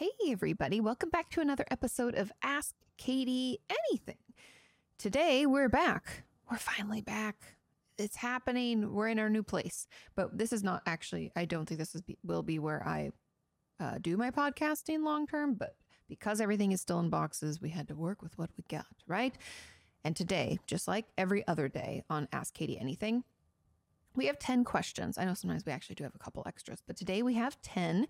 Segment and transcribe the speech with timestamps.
[0.00, 0.80] Hey, everybody.
[0.80, 4.16] Welcome back to another episode of Ask Katie Anything.
[4.96, 6.22] Today, we're back.
[6.50, 7.58] We're finally back.
[7.98, 8.94] It's happening.
[8.94, 9.86] We're in our new place.
[10.16, 13.10] But this is not actually, I don't think this is, will be where I
[13.78, 15.52] uh, do my podcasting long term.
[15.52, 15.76] But
[16.08, 19.34] because everything is still in boxes, we had to work with what we got, right?
[20.02, 23.22] And today, just like every other day on Ask Katie Anything,
[24.16, 25.18] we have 10 questions.
[25.18, 28.06] I know sometimes we actually do have a couple extras, but today we have 10.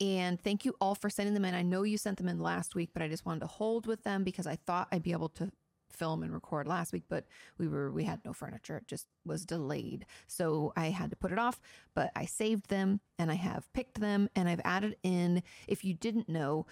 [0.00, 1.54] And thank you all for sending them in.
[1.54, 4.02] I know you sent them in last week, but I just wanted to hold with
[4.02, 5.50] them because I thought I'd be able to
[5.94, 7.24] film and record last week, but
[7.58, 8.78] we were we had no furniture.
[8.78, 10.04] It just was delayed.
[10.26, 11.60] So I had to put it off,
[11.94, 15.94] but I saved them and I have picked them and I've added in if you
[15.94, 16.66] didn't know,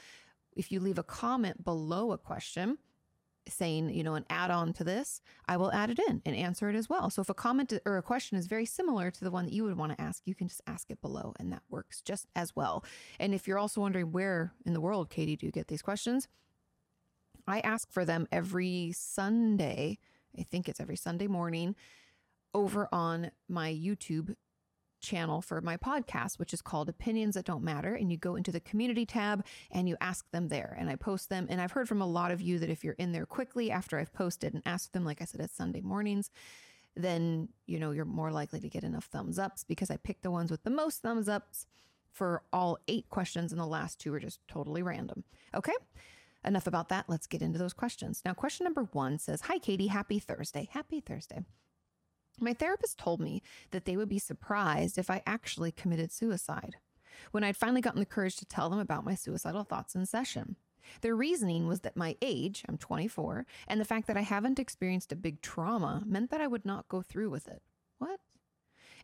[0.57, 2.79] if you leave a comment below a question,
[3.49, 6.69] saying, you know, an add on to this, I will add it in and answer
[6.69, 7.11] it as well.
[7.11, 9.65] So if a comment or a question is very similar to the one that you
[9.65, 12.55] would want to ask, you can just ask it below and that works just as
[12.55, 12.85] well.
[13.19, 16.29] And if you're also wondering where in the world, Katie, do you get these questions?
[17.47, 19.99] I ask for them every Sunday.
[20.39, 21.75] I think it's every Sunday morning
[22.55, 24.37] over on my YouTube
[25.03, 27.95] channel for my podcast, which is called Opinions That Don't Matter.
[27.95, 30.77] And you go into the community tab and you ask them there.
[30.79, 31.47] And I post them.
[31.51, 33.99] And I've heard from a lot of you that if you're in there quickly after
[33.99, 36.31] I've posted and asked them, like I said, it's Sunday mornings,
[36.97, 40.31] then you know you're more likely to get enough thumbs ups because I picked the
[40.31, 41.67] ones with the most thumbs ups
[42.13, 45.25] for all eight questions, and the last two are just totally random.
[45.55, 45.73] Okay.
[46.45, 47.05] Enough about that.
[47.09, 48.21] Let's get into those questions.
[48.25, 49.87] Now, question number one says Hi, Katie.
[49.87, 50.69] Happy Thursday.
[50.73, 51.45] Happy Thursday.
[52.43, 53.41] My therapist told me
[53.71, 56.75] that they would be surprised if I actually committed suicide
[57.31, 60.57] when I'd finally gotten the courage to tell them about my suicidal thoughts in session.
[61.03, 65.13] Their reasoning was that my age, I'm 24, and the fact that I haven't experienced
[65.13, 67.63] a big trauma meant that I would not go through with it.
[67.99, 68.19] What?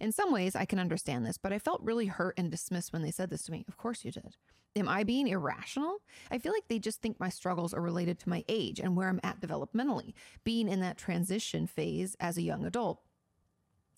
[0.01, 3.03] In some ways, I can understand this, but I felt really hurt and dismissed when
[3.03, 3.65] they said this to me.
[3.69, 4.35] Of course you did.
[4.75, 5.99] Am I being irrational?
[6.33, 9.09] I feel like they just think my struggles are related to my age and where
[9.09, 13.01] I'm at developmentally, being in that transition phase as a young adult.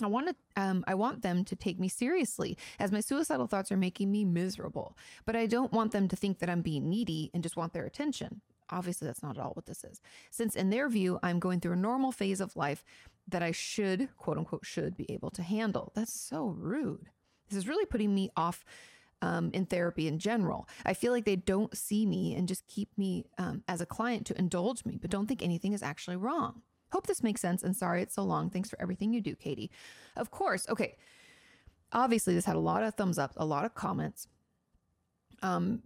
[0.07, 3.73] I want to, um, I want them to take me seriously as my suicidal thoughts
[3.73, 4.97] are making me miserable.
[5.25, 7.87] But I don't want them to think that I'm being needy and just want their
[7.87, 8.41] attention.
[8.71, 10.01] Obviously, that's not at all what this is.
[10.31, 12.85] Since in their view, I'm going through a normal phase of life
[13.29, 15.93] that I should, quote unquote, should be able to handle.
[15.95, 17.09] That's so rude.
[17.49, 18.65] This is really putting me off
[19.23, 20.69] um, in therapy in general.
[20.85, 24.27] I feel like they don't see me and just keep me um, as a client
[24.27, 26.63] to indulge me, but don't think anything is actually wrong.
[26.93, 28.51] Hope this makes sense and sorry it's so long.
[28.51, 29.71] Thanks for everything you do, Katie.
[30.17, 30.69] Of course.
[30.69, 30.97] Okay.
[31.93, 34.29] Obviously, this had a lot of thumbs up, a lot of comments.
[35.43, 35.83] Um,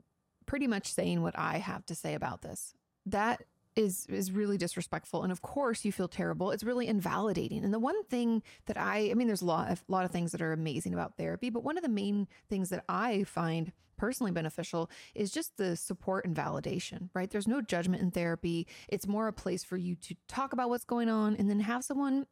[0.47, 2.75] pretty much saying what I have to say about this.
[3.07, 3.43] That
[3.77, 7.79] is is really disrespectful and of course you feel terrible it's really invalidating and the
[7.79, 10.41] one thing that i i mean there's a lot of, a lot of things that
[10.41, 14.91] are amazing about therapy but one of the main things that i find personally beneficial
[15.15, 19.33] is just the support and validation right there's no judgment in therapy it's more a
[19.33, 22.27] place for you to talk about what's going on and then have someone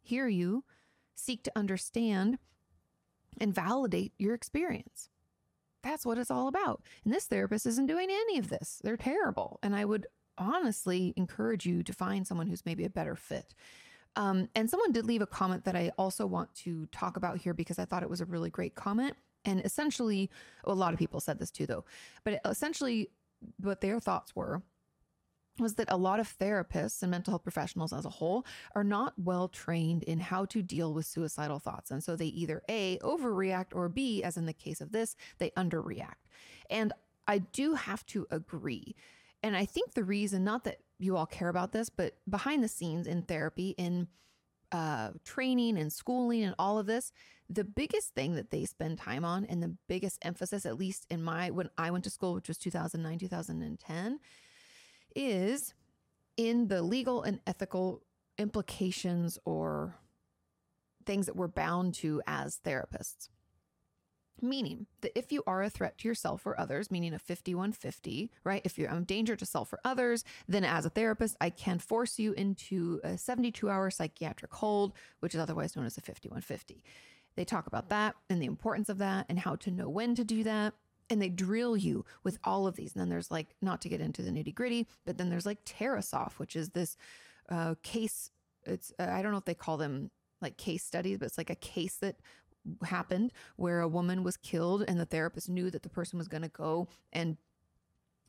[0.00, 0.64] hear you
[1.14, 2.38] seek to understand
[3.40, 5.08] and validate your experience
[5.82, 6.82] that's what it's all about.
[7.04, 8.80] And this therapist isn't doing any of this.
[8.82, 9.58] They're terrible.
[9.62, 10.06] And I would
[10.36, 13.54] honestly encourage you to find someone who's maybe a better fit.
[14.16, 17.54] Um, and someone did leave a comment that I also want to talk about here
[17.54, 19.16] because I thought it was a really great comment.
[19.44, 20.30] And essentially,
[20.64, 21.84] a lot of people said this too, though,
[22.24, 23.10] but essentially,
[23.60, 24.62] what their thoughts were
[25.58, 29.12] was that a lot of therapists and mental health professionals as a whole are not
[29.16, 31.90] well trained in how to deal with suicidal thoughts.
[31.90, 35.50] And so they either A, overreact, or B, as in the case of this, they
[35.50, 36.26] underreact.
[36.70, 36.92] And
[37.26, 38.94] I do have to agree
[39.42, 42.68] and I think the reason, not that you all care about this, but behind the
[42.68, 44.08] scenes in therapy, in
[44.72, 47.12] uh, training and schooling and all of this,
[47.50, 51.22] the biggest thing that they spend time on and the biggest emphasis, at least in
[51.22, 54.20] my, when I went to school, which was 2009, 2010,
[55.16, 55.74] is
[56.36, 58.02] in the legal and ethical
[58.38, 59.96] implications or
[61.06, 63.28] things that we're bound to as therapists.
[64.40, 68.62] Meaning that if you are a threat to yourself or others, meaning a 5150, right?
[68.62, 72.20] If you're a danger to self or others, then as a therapist, I can force
[72.20, 76.84] you into a 72 hour psychiatric hold, which is otherwise known as a 5150.
[77.38, 80.24] They talk about that and the importance of that and how to know when to
[80.24, 80.74] do that.
[81.08, 82.94] And they drill you with all of these.
[82.94, 85.64] And then there's like, not to get into the nitty gritty, but then there's like
[85.64, 86.96] Tarasoff, which is this
[87.48, 88.32] uh, case.
[88.64, 90.10] It's, uh, I don't know if they call them
[90.42, 92.16] like case studies, but it's like a case that
[92.82, 96.42] happened where a woman was killed and the therapist knew that the person was going
[96.42, 97.36] to go and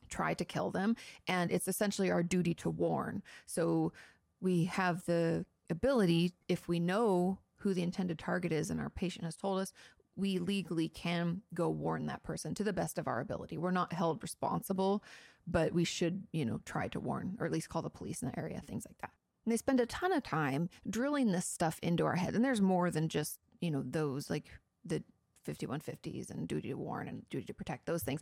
[0.08, 0.94] try to kill them.
[1.26, 3.24] And it's essentially our duty to warn.
[3.44, 3.92] So
[4.40, 9.24] we have the ability, if we know who the intended target is and our patient
[9.24, 9.72] has told us,
[10.16, 13.56] we legally can go warn that person to the best of our ability.
[13.56, 15.02] We're not held responsible,
[15.46, 18.28] but we should, you know, try to warn or at least call the police in
[18.28, 19.12] the area, things like that.
[19.44, 22.34] And they spend a ton of time drilling this stuff into our head.
[22.34, 24.46] And there's more than just, you know, those like
[24.84, 25.02] the
[25.48, 28.20] 5150s and duty to warn and duty to protect, those things.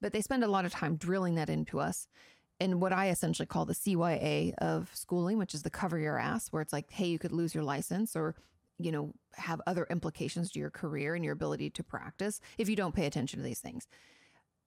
[0.00, 2.06] But they spend a lot of time drilling that into us.
[2.60, 6.48] And what I essentially call the CYA of schooling, which is the cover your ass,
[6.48, 8.34] where it's like, hey, you could lose your license or,
[8.78, 12.74] you know, have other implications to your career and your ability to practice if you
[12.74, 13.86] don't pay attention to these things.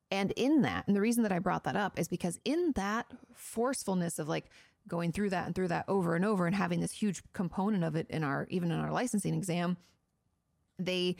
[0.10, 3.08] And in that, and the reason that I brought that up is because in that
[3.34, 4.46] forcefulness of like
[4.88, 7.96] going through that and through that over and over and having this huge component of
[7.96, 9.78] it in our, even in our licensing exam,
[10.80, 11.16] they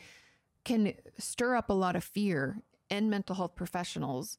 [0.64, 4.38] can stir up a lot of fear in mental health professionals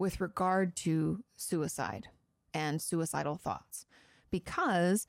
[0.00, 2.08] with regard to suicide
[2.54, 3.84] and suicidal thoughts
[4.30, 5.06] because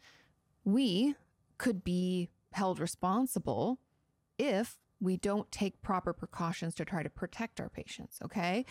[0.65, 1.15] we
[1.57, 3.79] could be held responsible
[4.37, 8.19] if we don't take proper precautions to try to protect our patients.
[8.23, 8.65] Okay.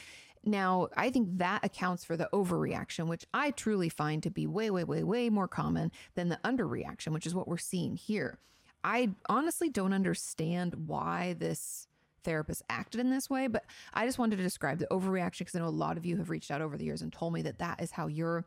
[0.45, 4.71] Now, I think that accounts for the overreaction, which I truly find to be way,
[4.71, 8.39] way, way, way more common than the underreaction, which is what we're seeing here.
[8.85, 11.89] I honestly don't understand why this
[12.25, 13.65] therapist acted in this way, but
[13.95, 16.31] I just wanted to describe the overreaction because I know a lot of you have
[16.31, 18.45] reached out over the years and told me that that is how your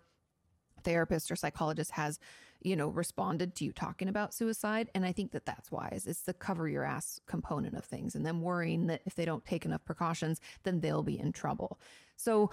[0.84, 2.20] therapist or psychologist has,
[2.62, 4.90] you know, responded to you talking about suicide.
[4.94, 6.06] And I think that that's wise.
[6.08, 9.46] It's the cover your ass component of things and them worrying that if they don't
[9.46, 11.80] take enough precautions, then they'll be in trouble.
[12.16, 12.52] So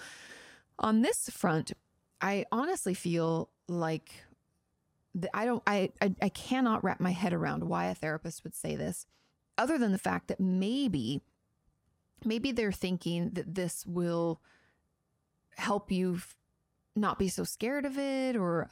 [0.79, 1.73] on this front,
[2.21, 4.13] I honestly feel like
[5.35, 8.77] I don't, I, I, I cannot wrap my head around why a therapist would say
[8.77, 9.07] this
[9.61, 11.21] other than the fact that maybe
[12.25, 14.41] maybe they're thinking that this will
[15.57, 16.35] help you f-
[16.97, 18.69] not be so scared of it or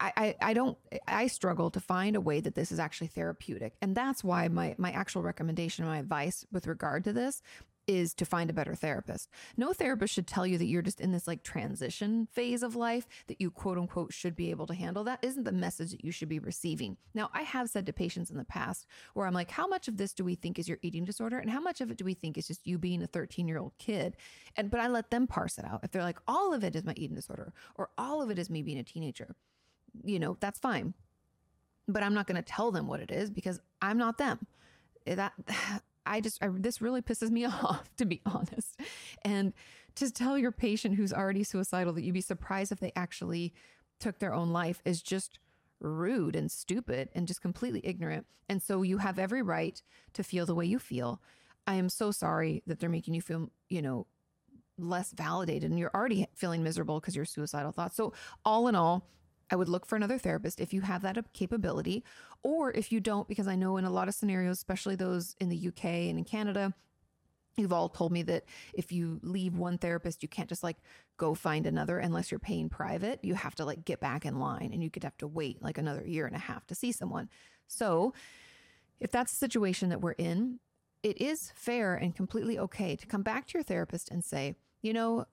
[0.00, 3.74] I, I, I don't i struggle to find a way that this is actually therapeutic.
[3.80, 7.40] And that's why my my actual recommendation my advice with regard to this
[7.86, 9.28] is to find a better therapist.
[9.56, 13.06] No therapist should tell you that you're just in this like transition phase of life
[13.26, 15.04] that you quote unquote should be able to handle.
[15.04, 16.96] That isn't the message that you should be receiving.
[17.14, 19.96] Now, I have said to patients in the past where I'm like, how much of
[19.96, 22.14] this do we think is your eating disorder and how much of it do we
[22.14, 24.16] think is just you being a 13 year old kid?
[24.56, 25.80] And but I let them parse it out.
[25.82, 28.50] If they're like, all of it is my eating disorder or all of it is
[28.50, 29.34] me being a teenager,
[30.04, 30.94] you know, that's fine.
[31.88, 34.46] But I'm not going to tell them what it is because I'm not them.
[35.04, 35.32] That
[36.06, 38.80] I just, I, this really pisses me off, to be honest.
[39.24, 39.52] And
[39.96, 43.52] to tell your patient who's already suicidal that you'd be surprised if they actually
[44.00, 45.38] took their own life is just
[45.80, 48.26] rude and stupid and just completely ignorant.
[48.48, 49.80] And so you have every right
[50.14, 51.20] to feel the way you feel.
[51.66, 54.06] I am so sorry that they're making you feel, you know,
[54.78, 57.96] less validated and you're already feeling miserable because you're suicidal thoughts.
[57.96, 58.12] So,
[58.44, 59.08] all in all,
[59.52, 62.02] I would look for another therapist if you have that capability,
[62.42, 65.50] or if you don't, because I know in a lot of scenarios, especially those in
[65.50, 66.74] the UK and in Canada,
[67.56, 70.78] You've all told me that if you leave one therapist, you can't just like
[71.18, 73.20] go find another unless you're paying private.
[73.22, 75.76] You have to like get back in line and you could have to wait like
[75.76, 77.28] another year and a half to see someone.
[77.66, 78.14] So,
[79.00, 80.60] if that's the situation that we're in,
[81.02, 84.92] it is fair and completely okay to come back to your therapist and say, you
[84.92, 85.26] know,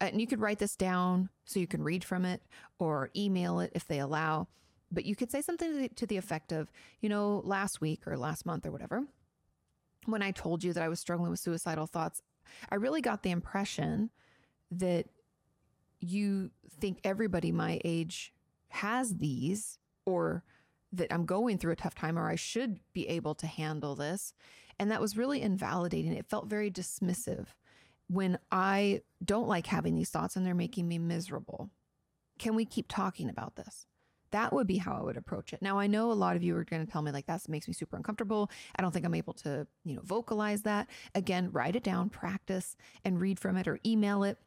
[0.00, 2.42] Uh, and you could write this down so you can read from it
[2.78, 4.48] or email it if they allow.
[4.90, 6.70] But you could say something to the, to the effect of,
[7.00, 9.04] you know, last week or last month or whatever,
[10.04, 12.22] when I told you that I was struggling with suicidal thoughts,
[12.70, 14.10] I really got the impression
[14.70, 15.06] that
[16.00, 18.32] you think everybody my age
[18.68, 20.44] has these or
[20.92, 24.32] that I'm going through a tough time or I should be able to handle this.
[24.78, 26.12] And that was really invalidating.
[26.12, 27.46] It felt very dismissive
[28.08, 31.70] when I don't like having these thoughts and they're making me miserable?
[32.38, 33.86] Can we keep talking about this?
[34.32, 35.62] That would be how I would approach it.
[35.62, 37.68] Now I know a lot of you are going to tell me like that makes
[37.68, 38.50] me super uncomfortable.
[38.76, 40.88] I don't think I'm able to, you know, vocalize that.
[41.14, 44.38] Again, write it down, practice and read from it or email it.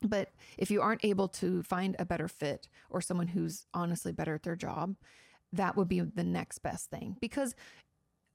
[0.00, 4.34] But if you aren't able to find a better fit or someone who's honestly better
[4.34, 4.96] at their job,
[5.52, 7.54] that would be the next best thing because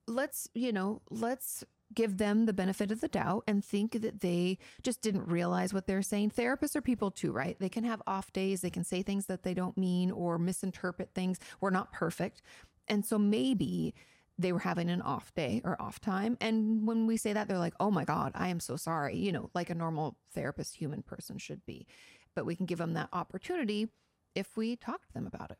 [0.07, 1.63] let's, you know, let's
[1.93, 5.87] give them the benefit of the doubt and think that they just didn't realize what
[5.87, 6.31] they're saying.
[6.31, 7.57] Therapists are people too, right?
[7.59, 11.11] They can have off days, they can say things that they don't mean or misinterpret
[11.13, 11.39] things.
[11.61, 12.41] We're not perfect.
[12.87, 13.93] And so maybe
[14.37, 16.37] they were having an off day or off time.
[16.39, 19.31] And when we say that, they're like, oh my God, I am so sorry, you
[19.31, 21.87] know, like a normal therapist, human person should be.
[22.35, 23.89] But we can give them that opportunity
[24.35, 25.57] if we talk to them about it.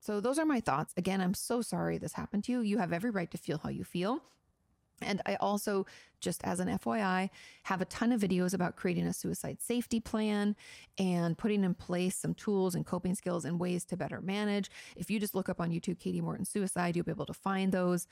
[0.00, 0.94] So, those are my thoughts.
[0.96, 2.60] Again, I'm so sorry this happened to you.
[2.60, 4.22] You have every right to feel how you feel.
[5.02, 5.86] And I also,
[6.20, 7.30] just as an FYI,
[7.64, 10.56] have a ton of videos about creating a suicide safety plan
[10.98, 14.70] and putting in place some tools and coping skills and ways to better manage.
[14.96, 17.72] If you just look up on YouTube Katie Morton suicide, you'll be able to find
[17.72, 18.06] those.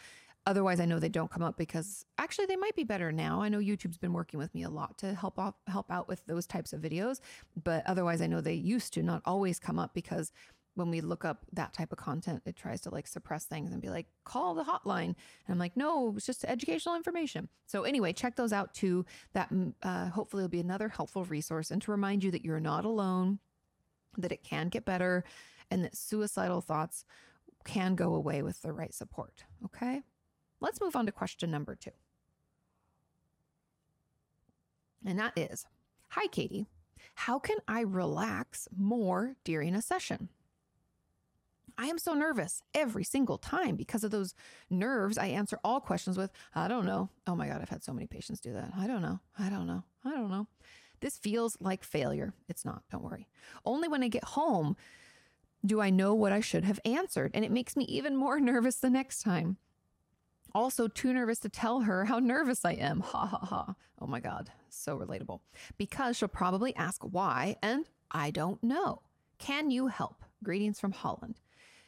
[0.47, 3.41] Otherwise, I know they don't come up because actually they might be better now.
[3.41, 6.25] I know YouTube's been working with me a lot to help off, help out with
[6.26, 7.21] those types of videos,
[7.62, 10.33] but otherwise, I know they used to not always come up because
[10.75, 13.81] when we look up that type of content, it tries to like suppress things and
[13.81, 15.14] be like, call the hotline.
[15.14, 17.49] And I'm like, no, it's just educational information.
[17.66, 19.04] So, anyway, check those out too.
[19.33, 22.61] That mm, uh, hopefully will be another helpful resource and to remind you that you're
[22.61, 23.38] not alone,
[24.19, 25.25] that it can get better,
[25.71, 27.04] and that suicidal thoughts
[27.64, 29.45] can go away with the right support.
[29.64, 30.02] Okay.
[30.61, 31.90] Let's move on to question number two.
[35.07, 35.66] And that is
[36.11, 36.66] Hi, Katie.
[37.14, 40.28] How can I relax more during a session?
[41.76, 44.35] I am so nervous every single time because of those
[44.71, 45.19] nerves.
[45.19, 47.11] I answer all questions with, I don't know.
[47.26, 48.73] Oh my God, I've had so many patients do that.
[48.76, 49.21] I don't know.
[49.38, 49.83] I don't know.
[50.04, 50.47] I don't know.
[51.00, 52.33] This feels like failure.
[52.49, 53.28] It's not, don't worry.
[53.64, 54.76] Only when I get home
[55.66, 57.33] do I know what I should have answered.
[57.35, 59.57] And it makes me even more nervous the next time
[60.54, 63.00] also too nervous to tell her how nervous I am.
[63.00, 63.75] Ha ha ha.
[64.00, 65.40] Oh my God, so relatable.
[65.76, 69.02] Because she'll probably ask why, and I don't know.
[69.38, 70.25] Can you help?
[70.43, 71.40] Greetings from Holland.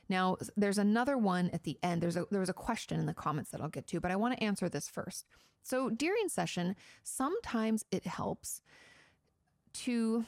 [0.08, 2.02] Now, there's another one at the end.
[2.02, 4.16] There's a, there was a question in the comments that I'll get to, but I
[4.16, 5.26] want to answer this first.
[5.62, 8.60] So during session, sometimes it helps
[9.84, 10.24] to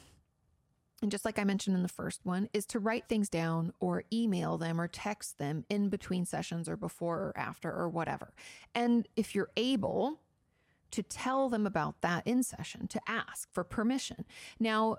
[1.01, 4.03] and just like I mentioned in the first one, is to write things down or
[4.11, 8.33] email them or text them in between sessions or before or after or whatever.
[8.75, 10.19] And if you're able
[10.91, 14.25] to tell them about that in session, to ask for permission.
[14.59, 14.97] Now,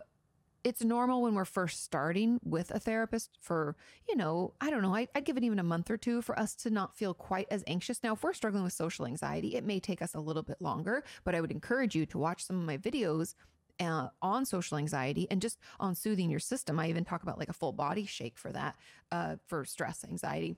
[0.62, 3.76] it's normal when we're first starting with a therapist for,
[4.08, 6.38] you know, I don't know, I, would give it even a month or two for
[6.38, 8.02] us to not feel quite as anxious.
[8.02, 11.02] Now, if we're struggling with social anxiety, it may take us a little bit longer,
[11.24, 13.34] but I would encourage you to watch some of my videos
[13.80, 16.78] uh, on social anxiety and just on soothing your system.
[16.78, 18.76] I even talk about like a full body shake for that,
[19.10, 20.56] uh, for stress, anxiety.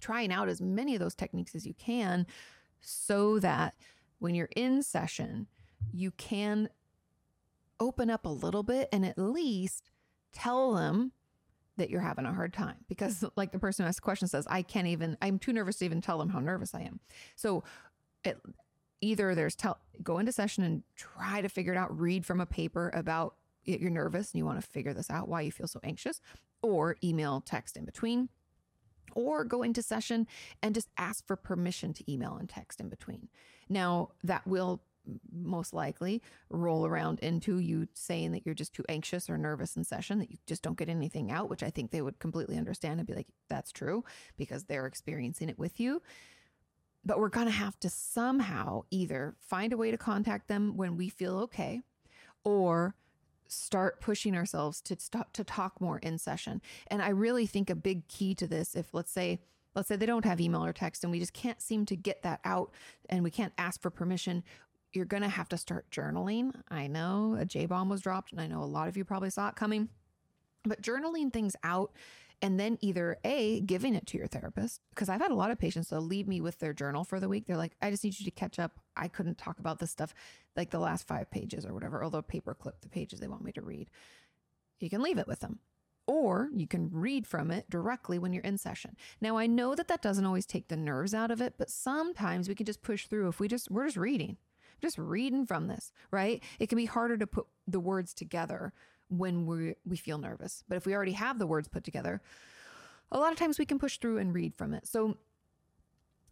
[0.00, 2.26] Trying out as many of those techniques as you can
[2.80, 3.74] so that
[4.20, 5.48] when you're in session,
[5.92, 6.68] you can
[7.80, 9.90] open up a little bit and at least
[10.32, 11.12] tell them
[11.76, 14.46] that you're having a hard time because like the person who asked the question says
[14.50, 17.00] i can't even i'm too nervous to even tell them how nervous i am
[17.36, 17.64] so
[18.22, 18.38] it,
[19.00, 22.46] either there's tell go into session and try to figure it out, read from a
[22.46, 23.34] paper about
[23.64, 26.20] you're nervous and you want to figure this out, why you feel so anxious,
[26.62, 28.28] or email, text in between,
[29.14, 30.26] or go into session
[30.62, 33.28] and just ask for permission to email and text in between.
[33.68, 34.82] Now, that will
[35.32, 39.84] most likely roll around into you saying that you're just too anxious or nervous in
[39.84, 43.00] session, that you just don't get anything out, which I think they would completely understand
[43.00, 44.04] and be like, that's true
[44.36, 46.02] because they're experiencing it with you.
[47.04, 50.96] But we're going to have to somehow either find a way to contact them when
[50.96, 51.80] we feel okay
[52.44, 52.94] or
[53.48, 56.62] start pushing ourselves to stop to talk more in session.
[56.86, 59.40] And I really think a big key to this if let's say
[59.74, 62.22] let's say they don't have email or text and we just can't seem to get
[62.22, 62.72] that out
[63.08, 64.42] and we can't ask for permission,
[64.92, 66.52] you're going to have to start journaling.
[66.68, 69.30] I know a J bomb was dropped and I know a lot of you probably
[69.30, 69.88] saw it coming.
[70.64, 71.92] But journaling things out
[72.42, 75.58] and then either A, giving it to your therapist, because I've had a lot of
[75.58, 77.46] patients that leave me with their journal for the week.
[77.46, 78.80] They're like, I just need you to catch up.
[78.96, 80.14] I couldn't talk about this stuff
[80.56, 83.62] like the last five pages or whatever, although paperclip the pages they want me to
[83.62, 83.90] read.
[84.80, 85.58] You can leave it with them.
[86.06, 88.96] Or you can read from it directly when you're in session.
[89.20, 92.48] Now, I know that that doesn't always take the nerves out of it, but sometimes
[92.48, 94.36] we can just push through if we just, we're just reading,
[94.80, 96.42] just reading from this, right?
[96.58, 98.72] It can be harder to put the words together
[99.08, 100.64] when we we feel nervous.
[100.68, 102.20] But if we already have the words put together,
[103.12, 104.86] a lot of times we can push through and read from it.
[104.86, 105.16] So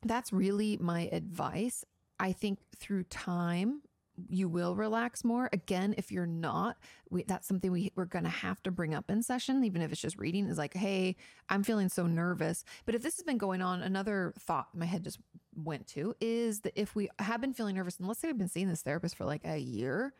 [0.04, 1.84] that's really my advice.
[2.20, 3.82] I think through time
[4.28, 5.48] you will relax more.
[5.52, 6.76] Again, if you're not,
[7.10, 10.00] we, that's something we, we're to have to bring up in session, even if it's
[10.00, 11.16] just reading is like, Hey,
[11.48, 12.64] I'm feeling so nervous.
[12.86, 15.18] But if this has been going on, another thought my head just
[15.54, 18.48] went to is that if we have been feeling nervous and let's say we've been
[18.48, 20.14] seeing this therapist for like a year,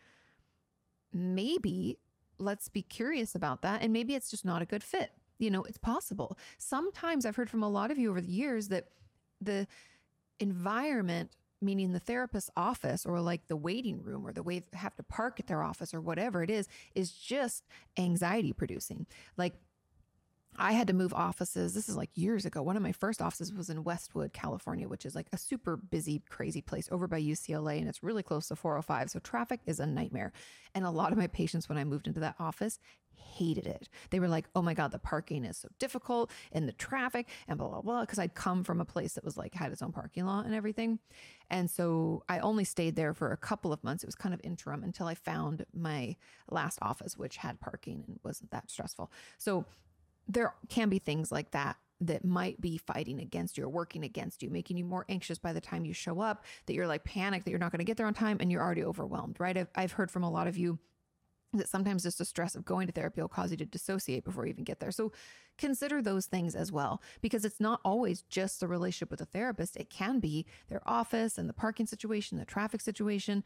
[1.13, 1.99] maybe
[2.39, 3.83] let's be curious about that.
[3.83, 5.11] And maybe it's just not a good fit.
[5.39, 6.39] You know, it's possible.
[6.59, 8.89] Sometimes I've heard from a lot of you over the years that
[9.41, 9.67] the
[10.41, 14.95] environment, meaning the therapist's office or like the waiting room or the way they have
[14.97, 17.65] to park at their office or whatever it is, is just
[17.97, 19.07] anxiety producing.
[19.37, 19.55] Like
[20.61, 21.73] I had to move offices.
[21.73, 22.63] This is like years ago.
[22.63, 26.23] One of my first offices was in Westwood, California, which is like a super busy,
[26.29, 27.79] crazy place over by UCLA.
[27.79, 29.11] And it's really close to 405.
[29.11, 30.33] So traffic is a nightmare.
[30.75, 32.81] And a lot of my patients, when I moved into that office,
[33.19, 33.89] hated it.
[34.11, 37.59] They were like, oh my God, the parking is so difficult and the traffic and
[37.59, 38.07] blah, blah, blah.
[38.07, 40.55] Cause I'd come from a place that was like, had its own parking lot and
[40.55, 40.99] everything.
[41.51, 44.03] And so I only stayed there for a couple of months.
[44.03, 46.17] It was kind of interim until I found my
[46.51, 49.11] last office, which had parking and wasn't that stressful.
[49.39, 49.65] So
[50.29, 54.43] there can be things like that that might be fighting against you or working against
[54.43, 57.45] you, making you more anxious by the time you show up, that you're like panicked
[57.45, 59.57] that you're not going to get there on time and you're already overwhelmed, right?
[59.57, 60.79] I've, I've heard from a lot of you
[61.55, 64.45] that sometimes just the stress of going to therapy will cause you to dissociate before
[64.45, 64.91] you even get there.
[64.91, 65.13] So
[65.57, 69.77] consider those things as well, because it's not always just the relationship with the therapist.
[69.77, 73.45] It can be their office and the parking situation, the traffic situation.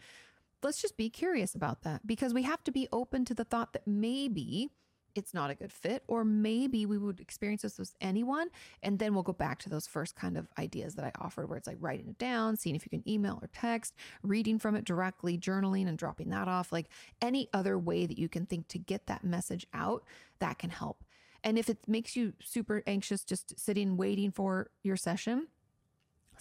[0.63, 3.73] Let's just be curious about that because we have to be open to the thought
[3.73, 4.71] that maybe
[5.15, 8.49] it's not a good fit, or maybe we would experience this with anyone.
[8.83, 11.59] And then we'll go back to those first kind of ideas that I offered, where
[11.59, 14.85] it's like writing it down, seeing if you can email or text, reading from it
[14.85, 16.73] directly, journaling and dropping that off.
[16.73, 16.89] Like
[17.21, 20.05] any other way that you can think to get that message out,
[20.39, 21.05] that can help.
[21.45, 25.49] And if it makes you super anxious just sitting waiting for your session,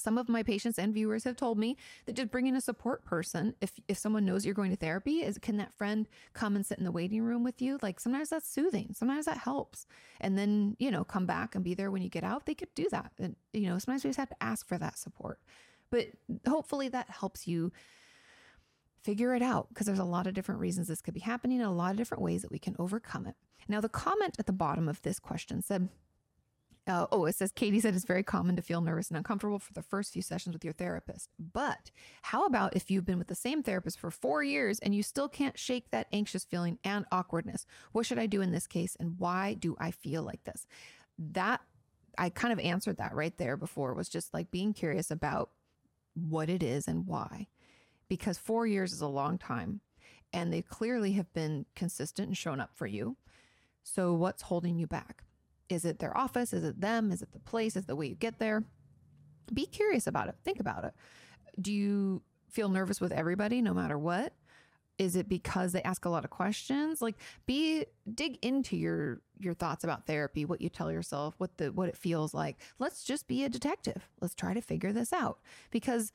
[0.01, 3.55] some of my patients and viewers have told me that just bringing a support person,
[3.61, 6.77] if if someone knows you're going to therapy, is can that friend come and sit
[6.77, 7.77] in the waiting room with you?
[7.81, 9.85] Like sometimes that's soothing, sometimes that helps,
[10.19, 12.45] and then you know come back and be there when you get out.
[12.45, 14.97] They could do that, and you know sometimes we just have to ask for that
[14.97, 15.39] support.
[15.89, 16.07] But
[16.47, 17.71] hopefully that helps you
[19.03, 21.69] figure it out because there's a lot of different reasons this could be happening and
[21.69, 23.35] a lot of different ways that we can overcome it.
[23.67, 25.89] Now, the comment at the bottom of this question said,
[26.87, 29.73] uh, oh, it says Katie said it's very common to feel nervous and uncomfortable for
[29.73, 31.29] the first few sessions with your therapist.
[31.39, 31.91] But
[32.23, 35.29] how about if you've been with the same therapist for four years and you still
[35.29, 37.67] can't shake that anxious feeling and awkwardness?
[37.91, 38.97] What should I do in this case?
[38.99, 40.65] And why do I feel like this?
[41.19, 41.61] That
[42.17, 45.51] I kind of answered that right there before was just like being curious about
[46.15, 47.47] what it is and why.
[48.09, 49.81] Because four years is a long time
[50.33, 53.17] and they clearly have been consistent and shown up for you.
[53.83, 55.23] So, what's holding you back?
[55.71, 56.51] Is it their office?
[56.51, 57.13] Is it them?
[57.13, 57.77] Is it the place?
[57.77, 58.65] Is it the way you get there?
[59.53, 60.35] Be curious about it.
[60.43, 60.93] Think about it.
[61.61, 64.33] Do you feel nervous with everybody no matter what?
[64.97, 67.01] Is it because they ask a lot of questions?
[67.01, 71.71] Like be dig into your your thoughts about therapy, what you tell yourself, what the
[71.71, 72.59] what it feels like.
[72.77, 74.09] Let's just be a detective.
[74.19, 75.39] Let's try to figure this out
[75.71, 76.11] because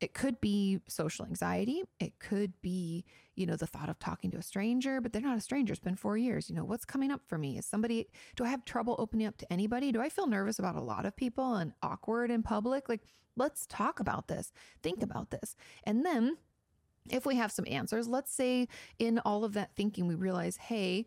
[0.00, 1.82] it could be social anxiety.
[2.00, 3.04] It could be,
[3.36, 5.72] you know, the thought of talking to a stranger, but they're not a stranger.
[5.72, 6.50] It's been four years.
[6.50, 7.58] You know, what's coming up for me?
[7.58, 9.92] Is somebody, do I have trouble opening up to anybody?
[9.92, 12.88] Do I feel nervous about a lot of people and awkward in public?
[12.88, 13.02] Like,
[13.36, 14.52] let's talk about this.
[14.82, 15.56] Think about this.
[15.84, 16.36] And then
[17.08, 18.68] if we have some answers, let's say
[18.98, 21.06] in all of that thinking, we realize, hey,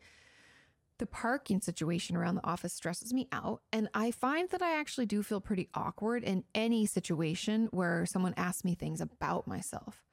[0.99, 3.61] the parking situation around the office stresses me out.
[3.71, 8.33] And I find that I actually do feel pretty awkward in any situation where someone
[8.37, 10.03] asks me things about myself.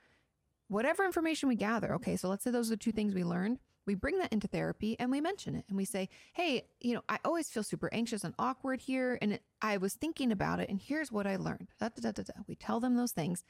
[0.68, 3.58] Whatever information we gather, okay, so let's say those are the two things we learned.
[3.86, 7.02] We bring that into therapy and we mention it and we say, hey, you know,
[7.06, 9.18] I always feel super anxious and awkward here.
[9.20, 11.68] And I was thinking about it and here's what I learned.
[11.78, 13.44] Da, da, da, we tell them those things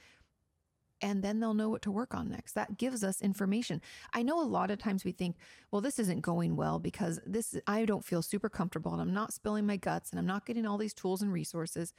[1.00, 2.52] and then they'll know what to work on next.
[2.52, 3.80] That gives us information.
[4.12, 5.36] I know a lot of times we think,
[5.70, 9.32] well, this isn't going well because this I don't feel super comfortable and I'm not
[9.32, 11.92] spilling my guts and I'm not getting all these tools and resources.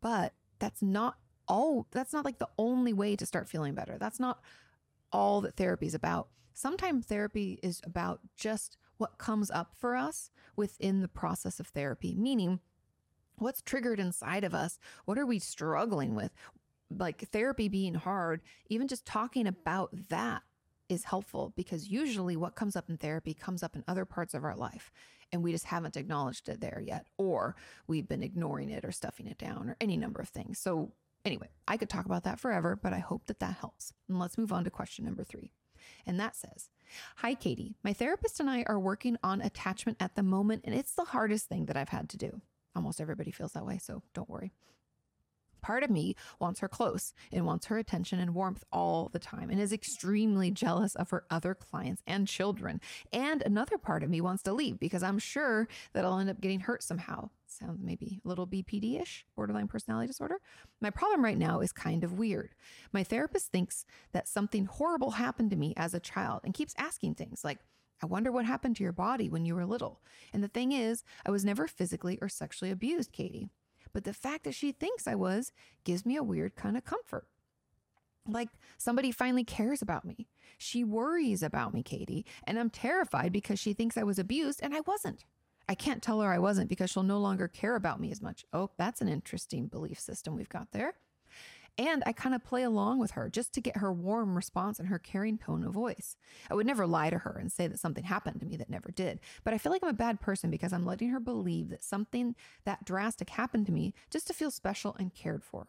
[0.00, 1.16] But that's not
[1.48, 3.96] all that's not like the only way to start feeling better.
[3.98, 4.40] That's not
[5.12, 6.28] all that therapy is about.
[6.52, 12.14] Sometimes therapy is about just what comes up for us within the process of therapy,
[12.14, 12.60] meaning
[13.36, 14.78] what's triggered inside of us?
[15.06, 16.32] What are we struggling with?
[16.96, 20.42] Like therapy being hard, even just talking about that
[20.88, 24.44] is helpful because usually what comes up in therapy comes up in other parts of
[24.44, 24.90] our life
[25.32, 27.54] and we just haven't acknowledged it there yet or
[27.86, 30.58] we've been ignoring it or stuffing it down or any number of things.
[30.58, 30.90] So
[31.24, 33.92] anyway, I could talk about that forever, but I hope that that helps.
[34.08, 35.52] And let's move on to question number 3.
[36.06, 36.70] And that says,
[37.16, 37.76] Hi, Katie.
[37.82, 41.48] My therapist and I are working on attachment at the moment, and it's the hardest
[41.48, 42.40] thing that I've had to do.
[42.74, 44.52] Almost everybody feels that way, so don't worry.
[45.60, 49.50] Part of me wants her close and wants her attention and warmth all the time
[49.50, 52.80] and is extremely jealous of her other clients and children.
[53.12, 56.40] And another part of me wants to leave because I'm sure that I'll end up
[56.40, 57.30] getting hurt somehow.
[57.46, 60.40] Sounds maybe a little BPD ish, borderline personality disorder.
[60.80, 62.54] My problem right now is kind of weird.
[62.92, 67.16] My therapist thinks that something horrible happened to me as a child and keeps asking
[67.16, 67.58] things like,
[68.02, 70.00] I wonder what happened to your body when you were little.
[70.32, 73.50] And the thing is, I was never physically or sexually abused, Katie.
[73.92, 75.52] But the fact that she thinks I was
[75.84, 77.26] gives me a weird kind of comfort.
[78.26, 78.48] Like
[78.78, 80.28] somebody finally cares about me.
[80.58, 84.74] She worries about me, Katie, and I'm terrified because she thinks I was abused and
[84.74, 85.24] I wasn't.
[85.68, 88.44] I can't tell her I wasn't because she'll no longer care about me as much.
[88.52, 90.94] Oh, that's an interesting belief system we've got there.
[91.80, 94.88] And I kind of play along with her just to get her warm response and
[94.88, 96.14] her caring tone of voice.
[96.50, 98.90] I would never lie to her and say that something happened to me that never
[98.90, 99.18] did.
[99.44, 102.36] But I feel like I'm a bad person because I'm letting her believe that something
[102.66, 105.68] that drastic happened to me just to feel special and cared for.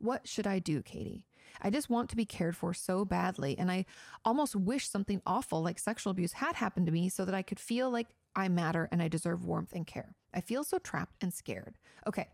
[0.00, 1.22] What should I do, Katie?
[1.62, 3.56] I just want to be cared for so badly.
[3.56, 3.86] And I
[4.24, 7.60] almost wish something awful like sexual abuse had happened to me so that I could
[7.60, 10.16] feel like I matter and I deserve warmth and care.
[10.34, 11.78] I feel so trapped and scared.
[12.08, 12.26] Okay.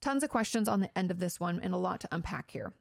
[0.00, 2.72] Tons of questions on the end of this one and a lot to unpack here.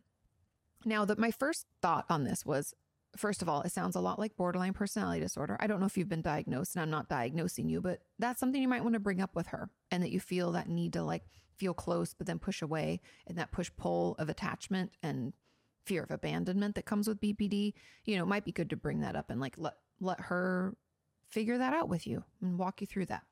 [0.86, 2.74] Now, that my first thought on this was
[3.16, 5.58] first of all, it sounds a lot like borderline personality disorder.
[5.60, 8.62] I don't know if you've been diagnosed and I'm not diagnosing you, but that's something
[8.62, 11.04] you might want to bring up with her and that you feel that need to
[11.04, 11.24] like
[11.56, 15.34] feel close, but then push away and that push pull of attachment and
[15.86, 17.74] fear of abandonment that comes with BPD.
[18.06, 20.76] You know, it might be good to bring that up and like let, let her
[21.28, 23.24] figure that out with you and walk you through that.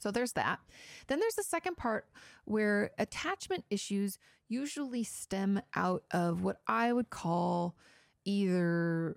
[0.00, 0.60] So there's that.
[1.06, 2.06] Then there's the second part
[2.44, 7.76] where attachment issues usually stem out of what I would call
[8.24, 9.16] either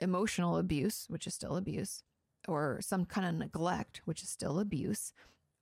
[0.00, 2.02] emotional abuse, which is still abuse,
[2.48, 5.12] or some kind of neglect, which is still abuse,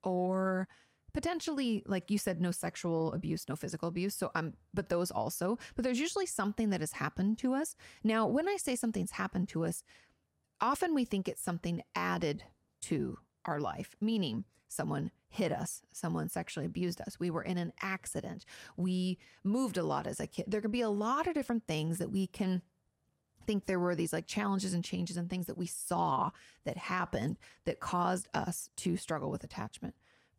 [0.03, 0.68] or
[1.12, 4.14] potentially like you said no sexual abuse no physical abuse.
[4.14, 5.59] So i'm but those also.
[5.75, 7.77] But there's usually something that has happened to us.
[8.03, 9.85] Now when i say something's happened to us
[10.62, 12.44] often we think it's something added
[12.83, 17.72] to our life meaning someone hit us, someone sexually abused us, we were in an
[17.81, 18.44] accident,
[18.76, 20.46] we moved a lot as a kid.
[20.48, 22.62] There could be a lot of different things that we can
[23.46, 26.31] think there were these like challenges and changes and things that we saw
[26.64, 29.94] that happened that caused us to struggle with attachment.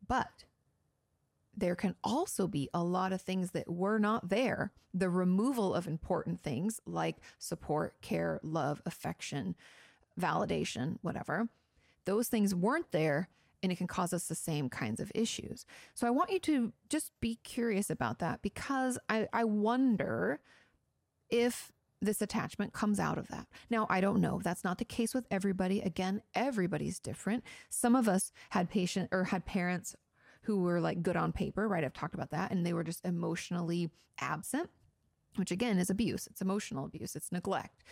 [0.08, 0.46] But
[1.56, 4.72] there can also be a lot of things that were not there.
[4.94, 9.56] The removal of important things like support, care, love, affection,
[10.20, 11.50] validation, whatever.
[12.06, 13.30] Those things weren't there
[13.62, 15.66] and it can cause us the same kinds of issues.
[15.94, 20.42] So I want you to just be curious about that because I, I wonder
[21.30, 23.48] if this attachment comes out of that.
[23.70, 24.42] Now, I don't know.
[24.44, 25.80] That's not the case with everybody.
[25.80, 27.44] Again, everybody's different.
[27.70, 29.96] Some of us had patient or had parents
[30.42, 31.86] who were like good on paper, right?
[31.86, 32.52] I've talked about that.
[32.52, 33.90] And they were just emotionally
[34.20, 34.70] absent,
[35.38, 36.28] which again is abuse.
[36.28, 37.84] It's emotional abuse, it's neglect.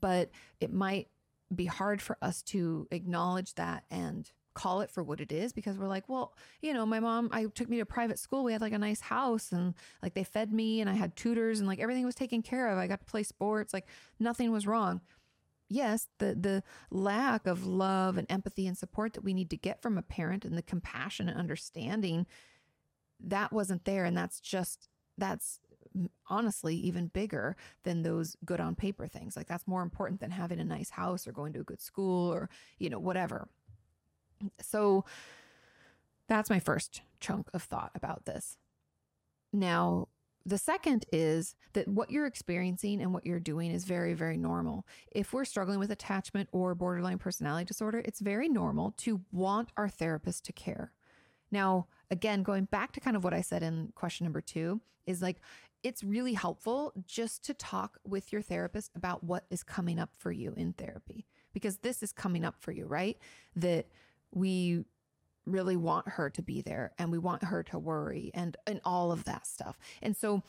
[0.00, 0.30] But
[0.60, 1.06] it might
[1.54, 5.78] be hard for us to acknowledge that and call it for what it is because
[5.78, 8.44] we're like, well, you know, my mom, I took me to private school.
[8.44, 11.60] We had like a nice house and like they fed me and I had tutors
[11.60, 12.78] and like everything was taken care of.
[12.78, 13.86] I got to play sports, like
[14.18, 15.00] nothing was wrong.
[15.68, 19.80] Yes, the the lack of love and empathy and support that we need to get
[19.80, 22.26] from a parent and the compassion and understanding
[23.22, 25.60] that wasn't there and that's just that's
[26.28, 29.36] honestly even bigger than those good on paper things.
[29.36, 32.32] Like that's more important than having a nice house or going to a good school
[32.32, 32.48] or,
[32.78, 33.48] you know, whatever.
[34.60, 35.04] So
[36.28, 38.56] that's my first chunk of thought about this.
[39.52, 40.08] Now,
[40.46, 44.86] the second is that what you're experiencing and what you're doing is very, very normal.
[45.12, 49.88] If we're struggling with attachment or borderline personality disorder, it's very normal to want our
[49.88, 50.92] therapist to care.
[51.50, 55.20] Now, again, going back to kind of what I said in question number two, is
[55.20, 55.40] like
[55.82, 60.30] it's really helpful just to talk with your therapist about what is coming up for
[60.30, 63.18] you in therapy, because this is coming up for you, right?
[63.56, 63.86] That
[64.32, 64.84] we
[65.46, 69.10] really want her to be there and we want her to worry and and all
[69.10, 69.78] of that stuff.
[70.02, 70.42] And so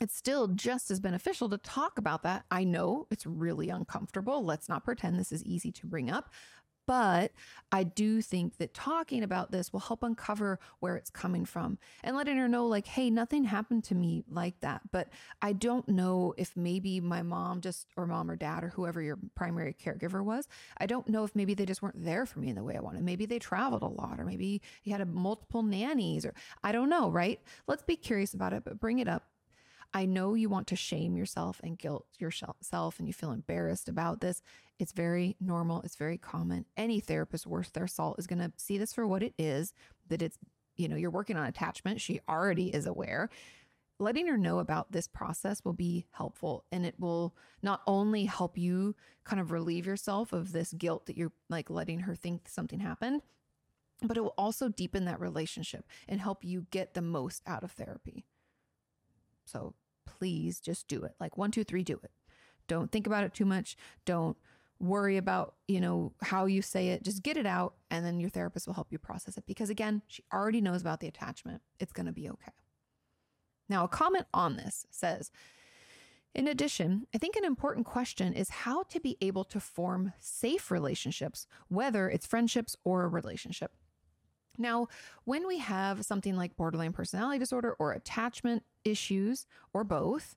[0.00, 2.44] it's still just as beneficial to talk about that.
[2.50, 4.44] I know it's really uncomfortable.
[4.44, 6.32] Let's not pretend this is easy to bring up,
[6.86, 7.32] but
[7.70, 12.16] I do think that talking about this will help uncover where it's coming from and
[12.16, 14.82] letting her know, like, hey, nothing happened to me like that.
[14.90, 15.08] But
[15.40, 19.18] I don't know if maybe my mom just, or mom or dad, or whoever your
[19.34, 22.56] primary caregiver was, I don't know if maybe they just weren't there for me in
[22.56, 23.02] the way I wanted.
[23.04, 26.88] Maybe they traveled a lot, or maybe you had a multiple nannies, or I don't
[26.88, 27.40] know, right?
[27.66, 29.24] Let's be curious about it, but bring it up
[29.94, 34.20] I know you want to shame yourself and guilt yourself and you feel embarrassed about
[34.20, 34.40] this.
[34.78, 35.82] It's very normal.
[35.82, 36.64] It's very common.
[36.76, 39.74] Any therapist worth their salt is going to see this for what it is
[40.08, 40.38] that it's,
[40.76, 42.00] you know, you're working on attachment.
[42.00, 43.28] She already is aware.
[43.98, 48.56] Letting her know about this process will be helpful and it will not only help
[48.56, 52.80] you kind of relieve yourself of this guilt that you're like letting her think something
[52.80, 53.20] happened,
[54.02, 57.72] but it will also deepen that relationship and help you get the most out of
[57.72, 58.24] therapy.
[59.44, 61.12] So please just do it.
[61.20, 62.10] Like one, two, three, do it.
[62.68, 63.76] Don't think about it too much.
[64.04, 64.36] Don't
[64.78, 67.04] worry about, you know, how you say it.
[67.04, 70.02] Just get it out and then your therapist will help you process it because again,
[70.08, 71.62] she already knows about the attachment.
[71.78, 72.52] It's going to be okay.
[73.68, 75.30] Now, a comment on this says,
[76.34, 80.70] in addition, I think an important question is how to be able to form safe
[80.70, 83.72] relationships, whether it's friendships or a relationship.
[84.58, 84.88] Now,
[85.24, 90.36] when we have something like borderline personality disorder or attachment issues or both,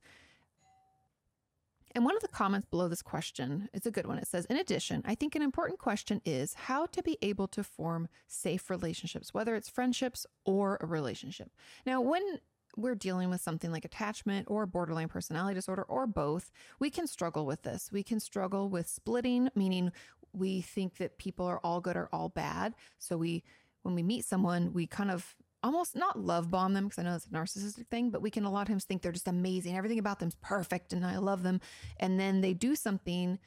[1.95, 4.17] and one of the comments below this question is a good one.
[4.17, 7.63] It says, In addition, I think an important question is how to be able to
[7.63, 11.51] form safe relationships, whether it's friendships or a relationship.
[11.85, 12.39] Now, when
[12.75, 17.45] we're dealing with something like attachment or borderline personality disorder or both, we can struggle
[17.45, 17.89] with this.
[17.91, 19.93] We can struggle with splitting, meaning
[20.33, 22.75] we think that people are all good or all bad.
[22.99, 23.43] So we,
[23.85, 27.15] when we meet someone, we kind of almost not love bomb them because I know
[27.15, 29.77] it's a narcissistic thing, but we can a lot of times think they're just amazing.
[29.77, 31.61] Everything about them's perfect and I love them.
[31.99, 33.37] And then they do something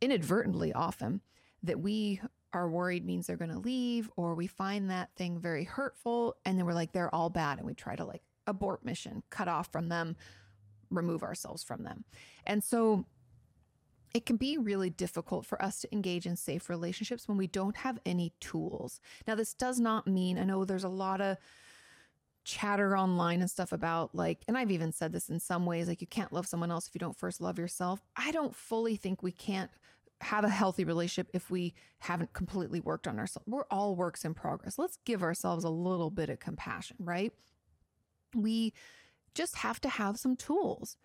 [0.00, 1.20] inadvertently often
[1.62, 2.20] that we
[2.52, 6.58] are worried means they're going to leave or we find that thing very hurtful and
[6.58, 9.70] then we're like they're all bad and we try to like abort mission, cut off
[9.70, 10.16] from them,
[10.90, 12.04] remove ourselves from them.
[12.46, 13.06] And so
[14.14, 17.76] it can be really difficult for us to engage in safe relationships when we don't
[17.76, 19.00] have any tools.
[19.26, 21.36] Now, this does not mean, I know there's a lot of
[22.44, 26.00] chatter online and stuff about like, and I've even said this in some ways, like
[26.00, 28.02] you can't love someone else if you don't first love yourself.
[28.16, 29.70] I don't fully think we can't
[30.20, 33.48] have a healthy relationship if we haven't completely worked on ourselves.
[33.48, 34.78] We're all works in progress.
[34.78, 37.32] Let's give ourselves a little bit of compassion, right?
[38.32, 38.74] We
[39.34, 40.96] just have to have some tools.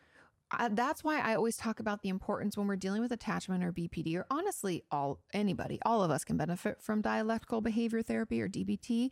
[0.51, 3.71] Uh, that's why I always talk about the importance when we're dealing with attachment or
[3.71, 8.49] BPD, or honestly, all anybody, all of us can benefit from dialectical behavior therapy or
[8.49, 9.12] DBT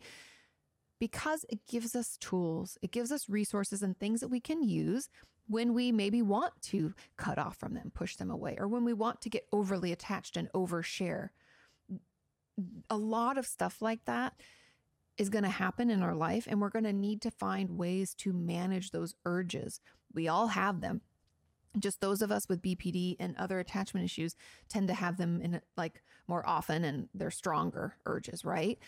[0.98, 5.08] because it gives us tools, it gives us resources and things that we can use
[5.46, 8.92] when we maybe want to cut off from them, push them away, or when we
[8.92, 11.28] want to get overly attached and overshare.
[12.90, 14.34] A lot of stuff like that
[15.16, 18.12] is going to happen in our life, and we're going to need to find ways
[18.14, 19.80] to manage those urges.
[20.12, 21.00] We all have them.
[21.80, 24.36] Just those of us with BPD and other attachment issues
[24.68, 28.78] tend to have them in like more often and they're stronger urges, right?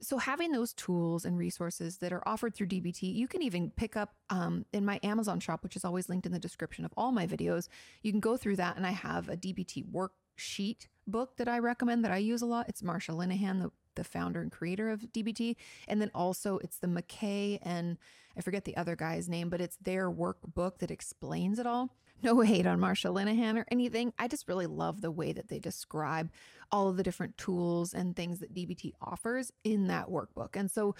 [0.00, 3.96] so having those tools and resources that are offered through DBT, you can even pick
[3.96, 7.12] up um, in my Amazon shop, which is always linked in the description of all
[7.12, 7.68] my videos.
[8.02, 12.04] You can go through that, and I have a DBT worksheet book that I recommend
[12.04, 12.68] that I use a lot.
[12.68, 15.56] It's Marsha Linehan, the the founder and creator of DBT.
[15.88, 17.96] And then also it's the McKay and
[18.36, 21.96] I forget the other guy's name, but it's their workbook that explains it all.
[22.22, 24.12] No hate on Marsha Linehan or anything.
[24.18, 26.30] I just really love the way that they describe
[26.72, 30.56] all of the different tools and things that DBT offers in that workbook.
[30.56, 30.94] And so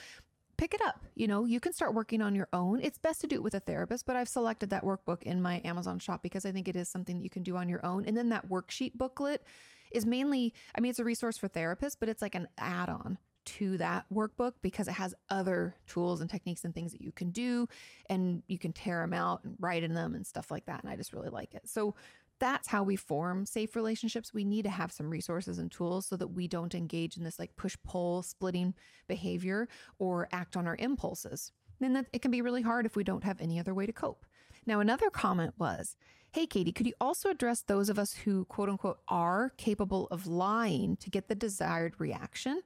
[0.56, 1.04] pick it up.
[1.14, 2.80] You know, you can start working on your own.
[2.80, 5.60] It's best to do it with a therapist, but I've selected that workbook in my
[5.64, 8.04] Amazon shop because I think it is something that you can do on your own.
[8.04, 9.42] And then that worksheet booklet
[9.90, 13.18] is mainly, I mean, it's a resource for therapists, but it's like an add on
[13.46, 17.30] to that workbook because it has other tools and techniques and things that you can
[17.30, 17.68] do
[18.08, 20.82] and you can tear them out and write in them and stuff like that.
[20.82, 21.68] And I just really like it.
[21.68, 21.94] So
[22.38, 24.34] that's how we form safe relationships.
[24.34, 27.38] We need to have some resources and tools so that we don't engage in this
[27.38, 28.74] like push pull splitting
[29.08, 31.52] behavior or act on our impulses.
[31.80, 33.92] And that it can be really hard if we don't have any other way to
[33.92, 34.26] cope.
[34.66, 35.96] Now, another comment was,
[36.32, 40.26] Hey, Katie, could you also address those of us who, quote unquote, are capable of
[40.26, 42.60] lying to get the desired reaction?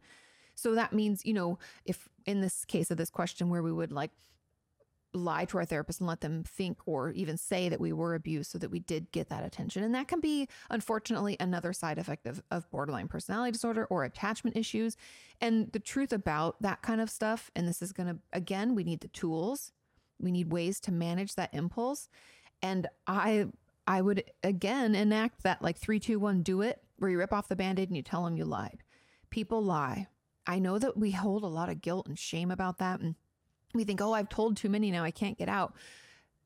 [0.61, 3.93] So that means, you know, if in this case of this question where we would
[3.93, 4.11] like
[5.13, 8.51] lie to our therapist and let them think or even say that we were abused
[8.51, 9.83] so that we did get that attention.
[9.83, 14.57] And that can be, unfortunately, another side effect of, of borderline personality disorder or attachment
[14.57, 14.97] issues.
[15.41, 18.85] And the truth about that kind of stuff, and this is going to, again, we
[18.85, 19.73] need the tools,
[20.21, 22.09] we need ways to manage that impulse.
[22.63, 23.47] And I
[23.87, 27.49] I would again enact that like three, two, one, do it, where you rip off
[27.49, 28.85] the band-aid and you tell them you lied.
[29.31, 30.07] People lie.
[30.47, 33.01] I know that we hold a lot of guilt and shame about that.
[33.01, 33.15] And
[33.75, 35.75] we think, oh, I've told too many now, I can't get out.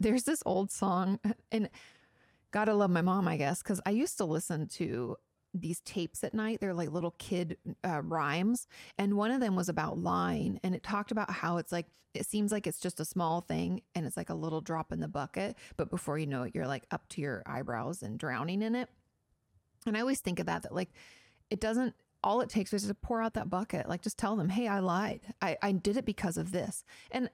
[0.01, 1.21] There's this old song,
[1.53, 1.71] and
[2.51, 5.17] gotta love my mom, I guess, because I used to listen to
[5.55, 6.61] these tapes at night.
[6.61, 8.67] They're like little kid uh, rhymes.
[8.99, 10.59] And one of them was about lying.
[10.63, 13.83] And it talked about how it's like, it seems like it's just a small thing
[13.95, 15.57] and it's like a little drop in the bucket.
[15.77, 18.89] But before you know it, you're like up to your eyebrows and drowning in it.
[19.87, 20.91] And I always think of that, that like,
[21.51, 21.95] it doesn't,
[22.25, 23.89] all it takes is to pour out that bucket.
[23.89, 25.21] Like, just tell them, hey, I lied.
[25.41, 26.83] I, I did it because of this.
[27.11, 27.31] And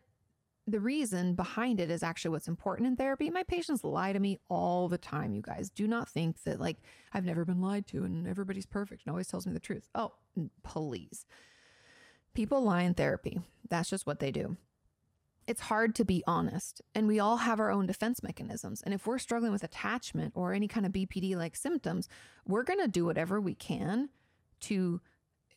[0.67, 3.31] the reason behind it is actually what's important in therapy.
[3.31, 5.71] My patients lie to me all the time, you guys.
[5.71, 6.79] Do not think that, like,
[7.13, 9.89] I've never been lied to and everybody's perfect and always tells me the truth.
[9.95, 10.13] Oh,
[10.65, 11.25] please.
[12.35, 13.41] People lie in therapy.
[13.69, 14.57] That's just what they do.
[15.47, 18.83] It's hard to be honest, and we all have our own defense mechanisms.
[18.83, 22.09] And if we're struggling with attachment or any kind of BPD like symptoms,
[22.47, 24.11] we're going to do whatever we can
[24.63, 25.01] to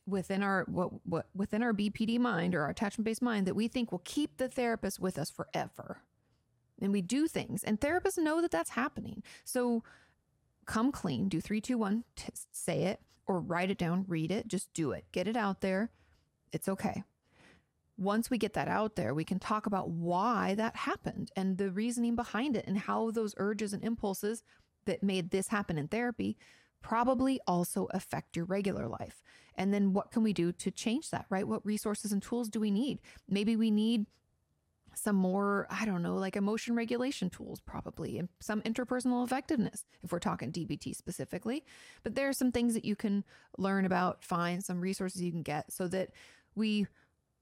[0.06, 3.68] within our what what within our BPD mind or our attachment based mind that we
[3.68, 6.02] think will keep the therapist with us forever.
[6.82, 9.24] And we do things, and therapists know that that's happening.
[9.46, 9.84] So
[10.66, 14.48] come clean, do three, two, one, t- say it or write it down, read it,
[14.48, 15.92] just do it, get it out there.
[16.52, 17.04] It's okay.
[17.98, 21.72] Once we get that out there, we can talk about why that happened and the
[21.72, 24.44] reasoning behind it and how those urges and impulses
[24.86, 26.38] that made this happen in therapy
[26.84, 29.24] probably also affect your regular life.
[29.56, 31.48] And then what can we do to change that, right?
[31.48, 33.00] What resources and tools do we need?
[33.28, 34.06] Maybe we need
[34.96, 40.12] some more, I don't know, like emotion regulation tools, probably, and some interpersonal effectiveness, if
[40.12, 41.64] we're talking DBT specifically.
[42.04, 43.24] But there are some things that you can
[43.58, 46.12] learn about, find some resources you can get so that
[46.54, 46.86] we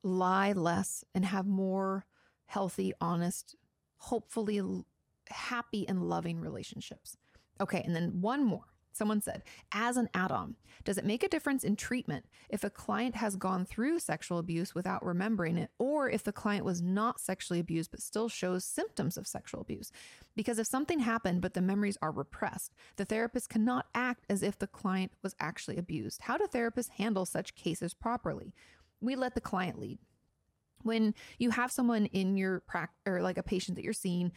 [0.03, 2.05] lie less and have more
[2.45, 3.55] healthy, honest,
[3.97, 4.61] hopefully
[5.29, 7.17] happy and loving relationships.
[7.59, 8.70] Okay, and then one more.
[8.93, 12.69] Someone said, as an add on, does it make a difference in treatment if a
[12.69, 17.19] client has gone through sexual abuse without remembering it, or if the client was not
[17.19, 19.91] sexually abused but still shows symptoms of sexual abuse?
[20.35, 24.59] Because if something happened but the memories are repressed, the therapist cannot act as if
[24.59, 26.23] the client was actually abused.
[26.23, 28.53] How do therapists handle such cases properly?
[28.99, 29.99] We let the client lead.
[30.83, 34.31] When you have someone in your practice or like a patient that you're seeing,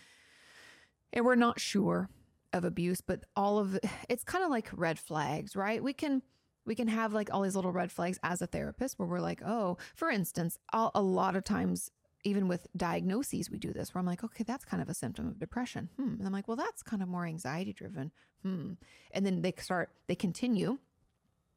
[1.13, 2.09] and we're not sure
[2.55, 5.83] of abuse, but all of it's kind of like red flags, right?
[5.83, 6.23] We can
[6.67, 9.43] we can have like all these little red flags as a therapist where we're like,
[9.45, 11.91] oh, for instance, I'll, a lot of times
[12.25, 15.29] even with diagnoses, we do this where I'm like, okay, that's kind of a symptom
[15.29, 15.91] of depression.
[15.97, 16.15] Hmm.
[16.15, 18.13] And I'm like, well, that's kind of more anxiety driven.
[18.43, 18.73] Hmm.
[19.13, 20.79] And then they start, they continue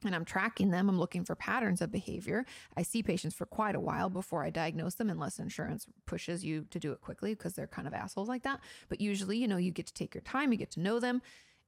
[0.05, 0.89] and I'm tracking them.
[0.89, 2.45] I'm looking for patterns of behavior.
[2.75, 6.65] I see patients for quite a while before I diagnose them, unless insurance pushes you
[6.69, 8.59] to do it quickly because they're kind of assholes like that.
[8.89, 11.21] But usually, you know, you get to take your time, you get to know them,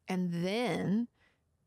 [0.07, 1.07] and then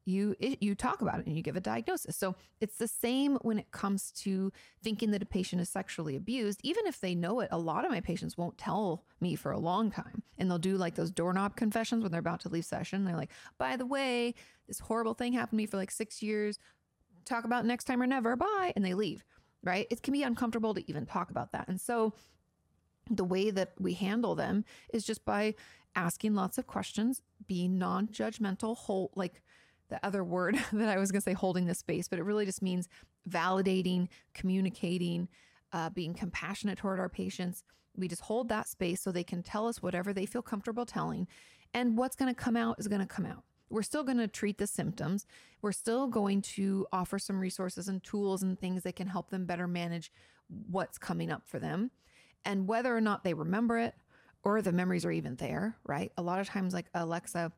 [0.04, 2.16] you you talk about it and you give a diagnosis.
[2.16, 6.60] So it's the same when it comes to thinking that a patient is sexually abused.
[6.64, 9.58] Even if they know it, a lot of my patients won't tell me for a
[9.58, 13.04] long time, and they'll do like those doorknob confessions when they're about to leave session.
[13.04, 14.34] They're like, "By the way,
[14.66, 16.58] this horrible thing happened to me for like six years.
[17.24, 18.34] Talk about next time or never.
[18.34, 19.24] Bye," and they leave.
[19.64, 19.86] Right?
[19.90, 22.14] It can be uncomfortable to even talk about that, and so
[23.10, 25.54] the way that we handle them is just by
[25.94, 29.42] asking lots of questions, being non-judgmental, whole like
[29.92, 32.46] the other word that I was going to say holding the space, but it really
[32.46, 32.88] just means
[33.28, 35.28] validating, communicating,
[35.72, 37.62] uh, being compassionate toward our patients.
[37.96, 41.28] We just hold that space so they can tell us whatever they feel comfortable telling.
[41.74, 43.44] And what's going to come out is going to come out.
[43.68, 45.26] We're still going to treat the symptoms.
[45.62, 49.46] We're still going to offer some resources and tools and things that can help them
[49.46, 50.11] better manage
[50.70, 51.90] what's coming up for them.
[52.44, 53.94] And whether or not they remember it
[54.42, 56.12] or the memories are even there, right?
[56.16, 57.52] A lot of times, like Alexa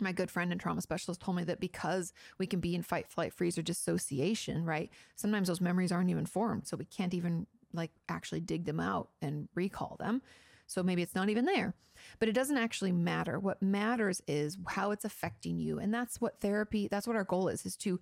[0.00, 3.08] my good friend and trauma specialist told me that because we can be in fight,
[3.08, 4.90] flight, freeze, or dissociation, right?
[5.14, 6.66] Sometimes those memories aren't even formed.
[6.66, 10.22] So we can't even like actually dig them out and recall them.
[10.66, 11.74] So maybe it's not even there.
[12.18, 13.38] But it doesn't actually matter.
[13.38, 15.78] What matters is how it's affecting you.
[15.78, 18.00] And that's what therapy, that's what our goal is, is to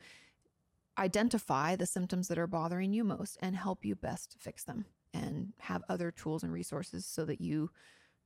[0.98, 5.52] identify the symptoms that are bothering you most and help you best fix them and
[5.58, 7.70] have other tools and resources so that you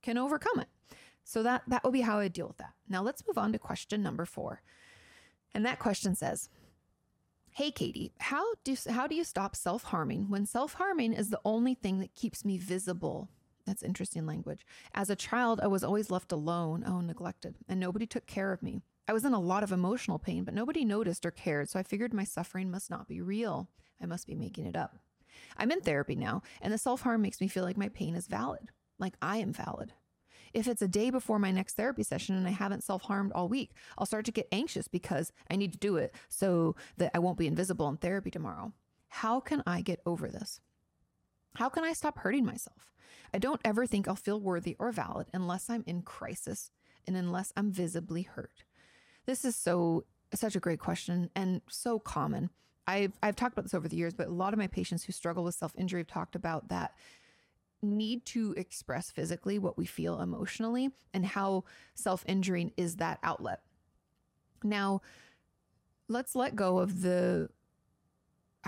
[0.01, 0.67] can overcome it.
[1.29, 2.73] So that that will be how I deal with that.
[2.87, 4.63] Now let's move on to question number 4.
[5.53, 6.49] And that question says,
[7.51, 11.99] "Hey Katie, how do how do you stop self-harming when self-harming is the only thing
[11.99, 13.29] that keeps me visible?"
[13.67, 14.65] That's interesting language.
[14.95, 18.63] As a child, I was always left alone, oh, neglected, and nobody took care of
[18.63, 18.81] me.
[19.07, 21.83] I was in a lot of emotional pain, but nobody noticed or cared, so I
[21.83, 23.69] figured my suffering must not be real.
[24.01, 24.97] I must be making it up.
[25.57, 28.25] I'm in therapy now, and the self harm makes me feel like my pain is
[28.25, 29.93] valid, like I am valid.
[30.53, 33.47] If it's a day before my next therapy session and I haven't self harmed all
[33.47, 37.19] week, I'll start to get anxious because I need to do it so that I
[37.19, 38.73] won't be invisible in therapy tomorrow.
[39.09, 40.61] How can I get over this?
[41.55, 42.91] How can I stop hurting myself?
[43.33, 46.71] I don't ever think I'll feel worthy or valid unless I'm in crisis
[47.05, 48.63] and unless I'm visibly hurt.
[49.25, 52.49] This is so such a great question and so common.
[52.87, 55.11] I've I've talked about this over the years, but a lot of my patients who
[55.11, 56.95] struggle with self-injury have talked about that
[57.81, 61.63] need to express physically what we feel emotionally and how
[61.95, 63.61] self injuring is that outlet.
[64.63, 65.01] Now,
[66.07, 67.49] let's let go of the,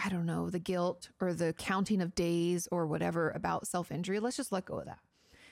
[0.01, 4.19] I don't know, the guilt or the counting of days or whatever about self injury.
[4.19, 4.99] Let's just let go of that.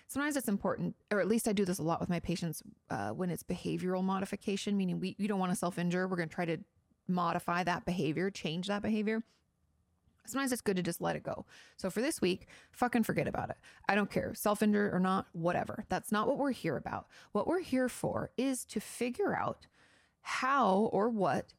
[0.07, 3.11] Sometimes it's important, or at least I do this a lot with my patients uh,
[3.11, 6.07] when it's behavioral modification, meaning we, we don't want to self injure.
[6.07, 6.57] We're going to try to
[7.07, 9.23] modify that behavior, change that behavior.
[10.25, 11.45] Sometimes it's good to just let it go.
[11.77, 13.57] So for this week, fucking forget about it.
[13.87, 15.85] I don't care, self injure or not, whatever.
[15.89, 17.07] That's not what we're here about.
[17.31, 19.67] What we're here for is to figure out
[20.21, 21.53] how or what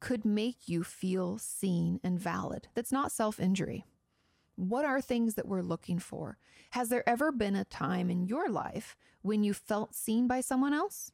[0.00, 2.68] could make you feel seen and valid.
[2.74, 3.84] That's not self injury.
[4.56, 6.38] What are things that we're looking for?
[6.70, 10.72] Has there ever been a time in your life when you felt seen by someone
[10.72, 11.12] else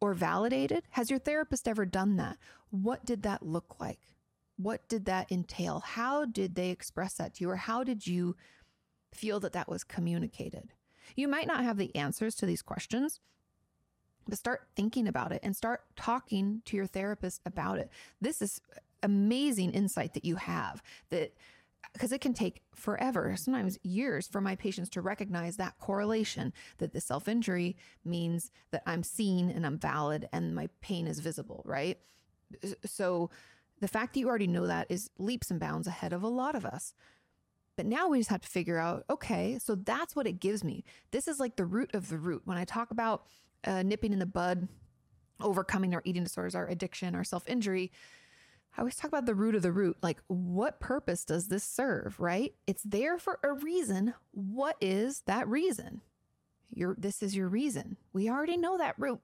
[0.00, 0.84] or validated?
[0.90, 2.38] Has your therapist ever done that?
[2.70, 4.00] What did that look like?
[4.62, 5.80] What did that entail?
[5.80, 8.36] How did they express that to you, or how did you
[9.12, 10.72] feel that that was communicated?
[11.16, 13.20] You might not have the answers to these questions,
[14.28, 17.90] but start thinking about it and start talking to your therapist about it.
[18.20, 18.60] This is
[19.02, 21.34] amazing insight that you have that
[21.92, 26.92] because it can take forever, sometimes years, for my patients to recognize that correlation that
[26.92, 31.62] the self injury means that I'm seen and I'm valid and my pain is visible,
[31.64, 31.98] right?
[32.84, 33.30] So
[33.80, 36.54] the fact that you already know that is leaps and bounds ahead of a lot
[36.54, 36.94] of us.
[37.76, 40.84] But now we just have to figure out okay, so that's what it gives me.
[41.12, 42.42] This is like the root of the root.
[42.44, 43.24] When I talk about
[43.64, 44.68] uh, nipping in the bud,
[45.40, 47.90] overcoming our eating disorders, our addiction, our self injury,
[48.76, 49.96] I always talk about the root of the root.
[50.02, 52.54] Like, what purpose does this serve, right?
[52.66, 54.14] It's there for a reason.
[54.30, 56.02] What is that reason?
[56.72, 57.96] Your, this is your reason.
[58.12, 59.20] We already know that root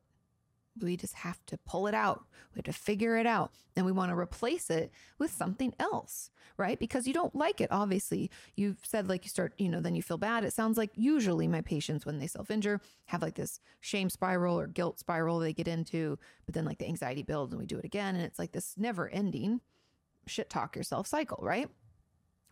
[0.81, 2.24] we just have to pull it out.
[2.55, 3.53] We have to figure it out.
[3.74, 6.79] And we want to replace it with something else, right?
[6.79, 8.31] Because you don't like it, obviously.
[8.55, 10.45] You've said, like, you start, you know, then you feel bad.
[10.45, 14.59] It sounds like usually my patients, when they self injure, have like this shame spiral
[14.59, 17.79] or guilt spiral they get into, but then like the anxiety builds and we do
[17.79, 18.14] it again.
[18.14, 19.61] And it's like this never ending
[20.27, 21.68] shit talk yourself cycle, right?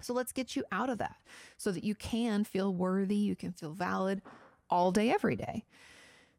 [0.01, 1.16] So let's get you out of that
[1.57, 4.22] so that you can feel worthy, you can feel valid
[4.68, 5.64] all day, every day.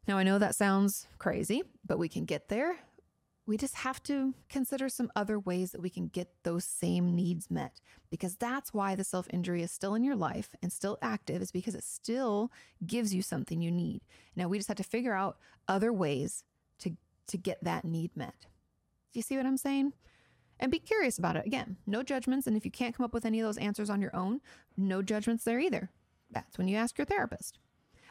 [0.06, 2.76] Now, I know that sounds crazy, but we can get there.
[3.46, 7.48] We just have to consider some other ways that we can get those same needs
[7.50, 7.80] met
[8.10, 11.52] because that's why the self injury is still in your life and still active, is
[11.52, 12.50] because it still
[12.84, 14.00] gives you something you need.
[14.34, 15.38] Now, we just have to figure out
[15.68, 16.42] other ways
[16.80, 16.96] to,
[17.28, 18.46] to get that need met.
[19.12, 19.92] Do you see what I'm saying?
[20.58, 21.46] And be curious about it.
[21.46, 22.46] Again, no judgments.
[22.46, 24.40] And if you can't come up with any of those answers on your own,
[24.76, 25.90] no judgments there either.
[26.30, 27.58] That's when you ask your therapist.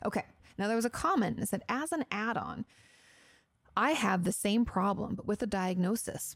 [0.05, 0.23] Okay,
[0.57, 2.65] now, there was a comment that said, as an add on,
[3.75, 6.35] I have the same problem, but with a diagnosis.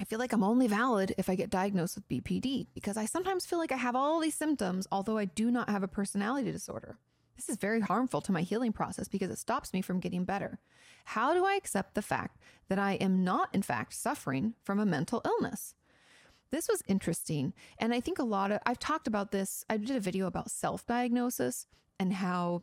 [0.00, 3.46] I feel like I'm only valid if I get diagnosed with BPD because I sometimes
[3.46, 6.98] feel like I have all these symptoms, although I do not have a personality disorder.
[7.36, 10.58] This is very harmful to my healing process because it stops me from getting better.
[11.06, 12.38] How do I accept the fact
[12.68, 15.74] that I am not, in fact, suffering from a mental illness?
[16.50, 17.54] This was interesting.
[17.78, 19.64] And I think a lot of, I've talked about this.
[19.68, 21.66] I did a video about self diagnosis
[21.98, 22.62] and how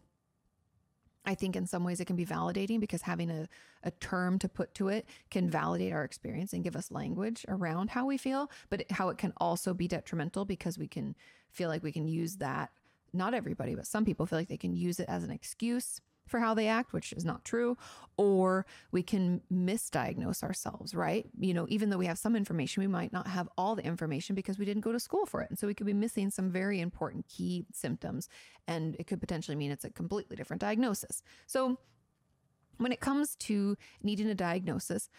[1.26, 3.48] I think in some ways it can be validating because having a,
[3.84, 7.90] a term to put to it can validate our experience and give us language around
[7.90, 11.16] how we feel, but how it can also be detrimental because we can
[11.52, 12.72] feel like we can use that.
[13.12, 16.00] Not everybody, but some people feel like they can use it as an excuse
[16.30, 17.78] for how they act, which is not true,
[18.18, 21.28] or we can misdiagnose ourselves, right?
[21.40, 24.36] You know, even though we have some information, we might not have all the information
[24.36, 25.50] because we didn't go to school for it.
[25.50, 28.30] And so we could be missing some very important key symptoms,
[28.68, 31.22] and it could potentially mean it's a completely different diagnosis.
[31.48, 31.78] So
[32.78, 35.10] when it comes to needing a diagnosis,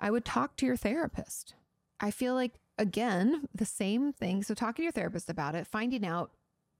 [0.00, 1.54] I would talk to your therapist.
[2.00, 4.42] I feel like, again, the same thing.
[4.42, 6.30] So, talking to your therapist about it, finding out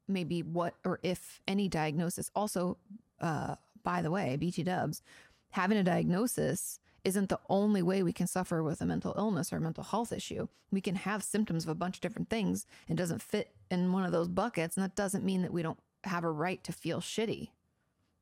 [0.09, 2.79] maybe what or if any diagnosis also
[3.21, 5.03] uh, by the way, BT dubs,
[5.51, 9.61] having a diagnosis isn't the only way we can suffer with a mental illness or
[9.61, 10.49] mental health issue.
[10.71, 14.05] We can have symptoms of a bunch of different things and doesn't fit in one
[14.05, 14.77] of those buckets.
[14.77, 17.49] And that doesn't mean that we don't have a right to feel shitty.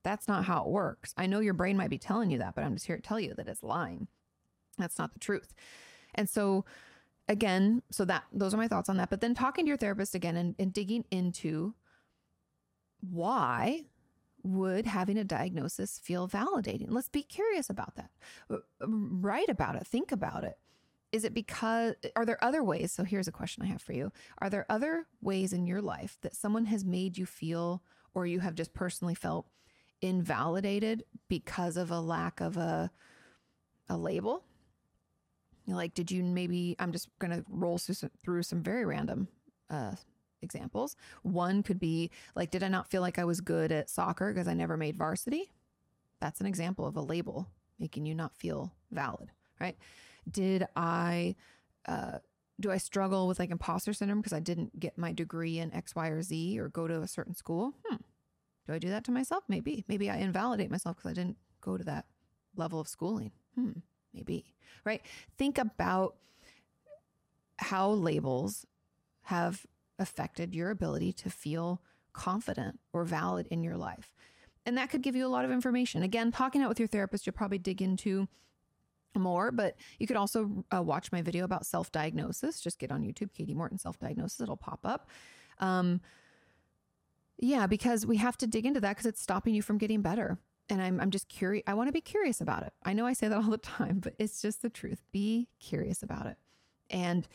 [0.04, 1.12] That's not how it works.
[1.16, 3.18] I know your brain might be telling you that, but I'm just here to tell
[3.18, 4.06] you that it's lying.
[4.78, 5.52] That's not the truth.
[6.14, 6.64] And so,
[7.28, 9.10] again, so that those are my thoughts on that.
[9.10, 11.74] But then talking to your therapist again and, and digging into
[13.00, 13.84] why
[14.42, 16.86] would having a diagnosis feel validating?
[16.90, 18.10] Let's be curious about that.
[18.48, 20.58] Uh, write about it, think about it.
[21.12, 22.92] Is it because, are there other ways?
[22.92, 24.12] So here's a question I have for you.
[24.38, 28.40] Are there other ways in your life that someone has made you feel, or you
[28.40, 29.46] have just personally felt
[30.02, 32.90] invalidated because of a lack of a,
[33.88, 34.44] a label?
[35.66, 39.28] Like, did you maybe, I'm just going to roll through some, through some very random
[39.68, 39.92] uh,
[40.42, 40.96] examples.
[41.22, 44.48] One could be like, did I not feel like I was good at soccer because
[44.48, 45.50] I never made varsity?
[46.20, 47.48] That's an example of a label
[47.78, 49.76] making you not feel valid, right?
[50.30, 51.36] Did I,
[51.86, 52.18] uh,
[52.58, 55.94] do I struggle with like imposter syndrome because I didn't get my degree in X,
[55.94, 57.74] Y, or Z or go to a certain school?
[57.84, 57.96] Hmm.
[58.66, 59.44] Do I do that to myself?
[59.48, 59.84] Maybe.
[59.88, 62.06] Maybe I invalidate myself because I didn't go to that
[62.56, 63.32] level of schooling.
[63.54, 63.72] Hmm.
[64.16, 64.44] Maybe.
[64.84, 65.02] Right?
[65.36, 66.16] Think about
[67.58, 68.66] how labels
[69.22, 69.66] have
[69.98, 74.12] affected your ability to feel confident or valid in your life.
[74.64, 76.02] And that could give you a lot of information.
[76.02, 78.28] Again, talking out with your therapist, you'll probably dig into
[79.14, 82.60] more, but you could also uh, watch my video about self diagnosis.
[82.60, 85.08] Just get on YouTube, Kati Morton self diagnosis, it'll pop up.
[85.58, 86.00] Um,
[87.38, 90.38] yeah, because we have to dig into that because it's stopping you from getting better.
[90.68, 91.62] And I'm, I'm just curious.
[91.66, 92.72] I want to be curious about it.
[92.84, 95.02] I know I say that all the time, but it's just the truth.
[95.12, 96.36] Be curious about it.
[96.90, 97.26] And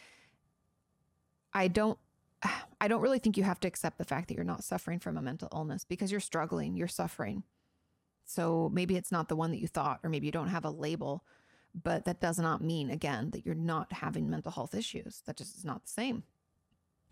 [1.54, 1.98] I don't
[2.82, 5.18] I don't really think you have to accept the fact that you're not suffering from
[5.18, 7.44] a mental illness because you're struggling, you're suffering.
[8.26, 10.70] So maybe it's not the one that you thought, or maybe you don't have a
[10.70, 11.24] label,
[11.76, 15.22] but that does not mean, again, that you're not having mental health issues.
[15.26, 16.24] That just is not the same.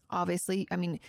[0.09, 0.99] Obviously, I mean,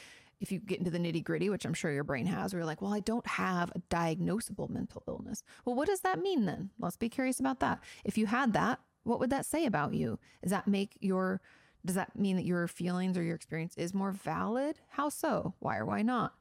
[0.40, 2.66] if you get into the nitty gritty, which I'm sure your brain has, where you're
[2.66, 5.42] like, well, I don't have a diagnosable mental illness.
[5.64, 6.70] Well, what does that mean then?
[6.78, 7.80] Let's be curious about that.
[8.04, 10.18] If you had that, what would that say about you?
[10.42, 11.40] Does that make your,
[11.84, 14.78] does that mean that your feelings or your experience is more valid?
[14.88, 15.54] How so?
[15.58, 16.34] Why or why not?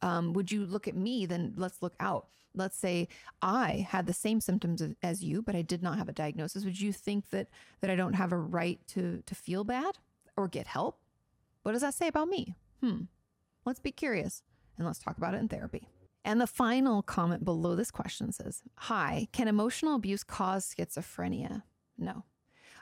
[0.00, 1.26] Um, would you look at me?
[1.26, 2.26] Then let's look out.
[2.54, 3.08] Let's say
[3.40, 6.64] I had the same symptoms as you, but I did not have a diagnosis.
[6.64, 7.48] Would you think that
[7.80, 9.96] that I don't have a right to to feel bad
[10.36, 10.98] or get help?
[11.62, 12.54] What does that say about me?
[12.82, 13.02] Hmm.
[13.64, 14.42] Let's be curious
[14.76, 15.88] and let's talk about it in therapy.
[16.24, 21.62] And the final comment below this question says Hi, can emotional abuse cause schizophrenia?
[21.98, 22.24] No.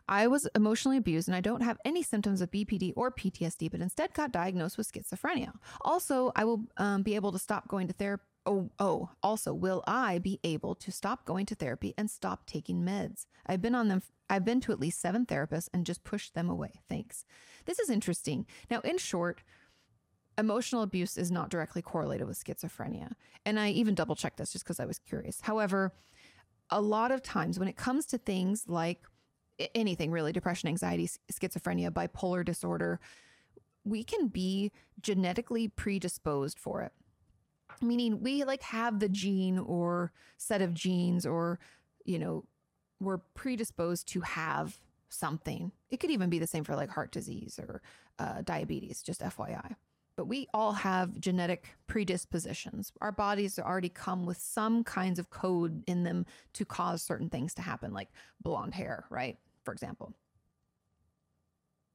[0.08, 3.80] I was emotionally abused and I don't have any symptoms of BPD or PTSD, but
[3.80, 5.52] instead got diagnosed with schizophrenia.
[5.82, 8.24] Also, I will um, be able to stop going to therapy.
[8.46, 12.82] Oh, oh, also, will I be able to stop going to therapy and stop taking
[12.82, 13.26] meds?
[13.46, 14.02] I've been on them.
[14.30, 16.80] I've been to at least seven therapists and just pushed them away.
[16.88, 17.26] Thanks.
[17.66, 18.46] This is interesting.
[18.70, 19.42] Now, in short,
[20.38, 23.12] emotional abuse is not directly correlated with schizophrenia.
[23.44, 25.40] And I even double checked this just because I was curious.
[25.42, 25.92] However,
[26.70, 29.02] a lot of times when it comes to things like
[29.74, 33.00] anything really, depression, anxiety, schizophrenia, bipolar disorder,
[33.84, 36.92] we can be genetically predisposed for it.
[37.82, 41.58] Meaning we like have the gene or set of genes or,
[42.04, 42.44] you know,
[43.00, 44.78] we're predisposed to have
[45.08, 45.72] something.
[45.88, 47.80] It could even be the same for like heart disease or
[48.18, 49.76] uh, diabetes, just FYI
[50.20, 52.92] but we all have genetic predispositions.
[53.00, 57.54] Our bodies already come with some kinds of code in them to cause certain things
[57.54, 58.10] to happen, like
[58.42, 59.38] blonde hair, right?
[59.64, 60.12] For example.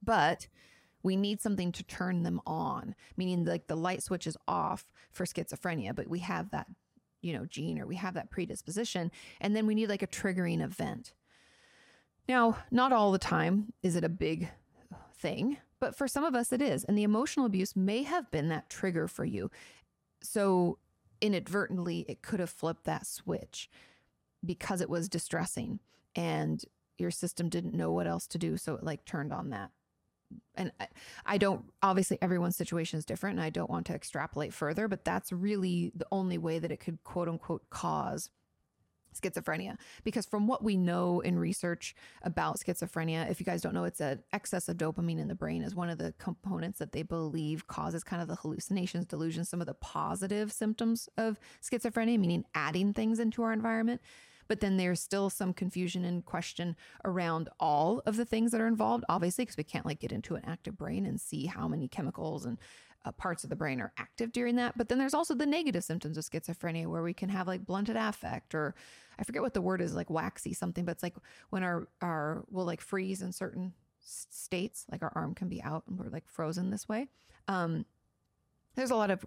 [0.02, 0.48] But
[1.04, 5.24] we need something to turn them on, meaning like the light switch is off for
[5.24, 6.66] schizophrenia, but we have that,
[7.22, 9.12] you know, gene or we have that predisposition.
[9.40, 11.14] And then we need like a triggering event.
[12.28, 14.50] Now, not all the time is it a big
[15.16, 16.84] thing, but for some of us, it is.
[16.84, 19.50] And the emotional abuse may have been that trigger for you.
[20.22, 20.78] So
[21.20, 23.70] inadvertently, it could have flipped that switch
[24.44, 25.80] because it was distressing
[26.14, 26.64] and
[26.98, 28.56] your system didn't know what else to do.
[28.56, 29.70] So it like turned on that.
[30.54, 30.88] And I,
[31.24, 35.04] I don't, obviously, everyone's situation is different and I don't want to extrapolate further, but
[35.04, 38.30] that's really the only way that it could quote unquote cause
[39.20, 39.76] schizophrenia.
[40.04, 44.00] Because from what we know in research about schizophrenia if you guys don't know it's
[44.00, 47.66] an excess of dopamine in the brain is one of the components that they believe
[47.66, 52.92] causes kind of the hallucinations delusions some of the positive symptoms of schizophrenia meaning adding
[52.92, 54.00] things into our environment.
[54.48, 58.68] But then there's still some confusion and question around all of the things that are
[58.68, 61.88] involved obviously because we can't like get into an active brain and see how many
[61.88, 62.58] chemicals and
[63.06, 64.76] uh, parts of the brain are active during that.
[64.76, 67.96] But then there's also the negative symptoms of schizophrenia where we can have like blunted
[67.96, 68.74] affect or
[69.18, 71.14] I forget what the word is, like waxy something, but it's like
[71.50, 75.84] when our, our, we'll like freeze in certain states, like our arm can be out
[75.88, 77.06] and we're like frozen this way.
[77.48, 77.86] Um,
[78.74, 79.24] there's a lot of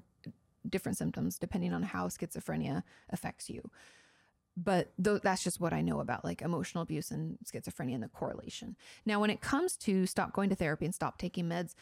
[0.69, 3.71] different symptoms depending on how schizophrenia affects you.
[4.57, 8.09] But th- that's just what I know about like emotional abuse and schizophrenia and the
[8.09, 8.75] correlation.
[9.05, 11.75] Now, when it comes to stop going to therapy and stop taking meds,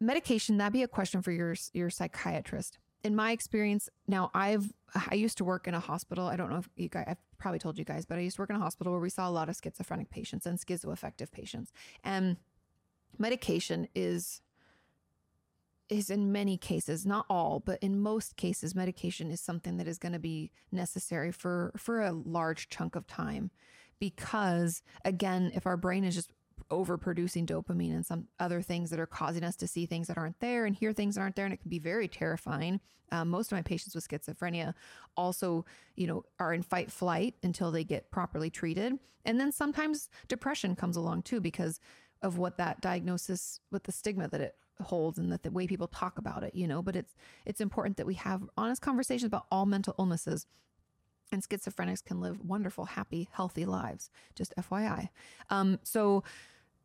[0.00, 2.78] medication that'd be a question for your your psychiatrist.
[3.04, 4.72] In my experience now i've
[5.10, 6.26] i used to work in a hospital.
[6.26, 8.42] I don't know if you guys i've probably told you guys but i used to
[8.42, 11.72] work in a hospital where we saw a lot of schizophrenic patients and schizoaffective patients.
[12.04, 12.36] And
[13.18, 14.42] medication is
[15.88, 19.98] is in many cases not all but in most cases medication is something that is
[19.98, 23.50] going to be necessary for for a large chunk of time.
[23.98, 26.32] Because again if our brain is just
[26.70, 30.38] overproducing dopamine and some other things that are causing us to see things that aren't
[30.40, 31.44] there and hear things that aren't there.
[31.44, 32.80] And it can be very terrifying.
[33.12, 34.74] Um, most of my patients with schizophrenia
[35.16, 38.98] also, you know, are in fight flight until they get properly treated.
[39.24, 41.80] And then sometimes depression comes along too because
[42.22, 45.88] of what that diagnosis, with the stigma that it holds and that the way people
[45.88, 49.46] talk about it, you know, but it's it's important that we have honest conversations about
[49.50, 50.46] all mental illnesses
[51.32, 54.10] and schizophrenics can live wonderful, happy, healthy lives.
[54.34, 55.08] Just FYI.
[55.50, 56.22] Um, so,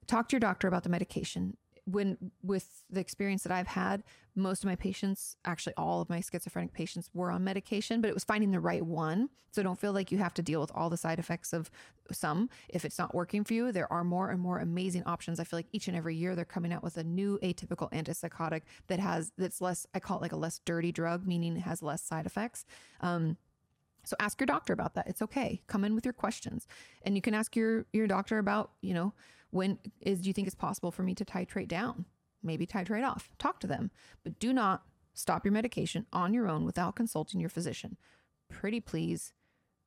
[0.07, 1.57] talk to your doctor about the medication.
[1.85, 4.03] When with the experience that I've had,
[4.35, 8.13] most of my patients, actually all of my schizophrenic patients, were on medication, but it
[8.13, 9.29] was finding the right one.
[9.51, 11.69] So don't feel like you have to deal with all the side effects of
[12.11, 12.49] some.
[12.69, 15.39] If it's not working for you, there are more and more amazing options.
[15.39, 18.61] I feel like each and every year they're coming out with a new atypical antipsychotic
[18.87, 19.85] that has that's less.
[19.93, 22.65] I call it like a less dirty drug, meaning it has less side effects.
[23.01, 23.37] Um,
[24.11, 25.07] so ask your doctor about that.
[25.07, 25.61] It's okay.
[25.67, 26.67] Come in with your questions.
[27.03, 29.13] And you can ask your your doctor about, you know,
[29.51, 32.03] when is do you think it's possible for me to titrate down?
[32.43, 33.29] Maybe titrate off.
[33.39, 33.89] Talk to them.
[34.25, 34.83] But do not
[35.13, 37.95] stop your medication on your own without consulting your physician.
[38.49, 39.31] Pretty please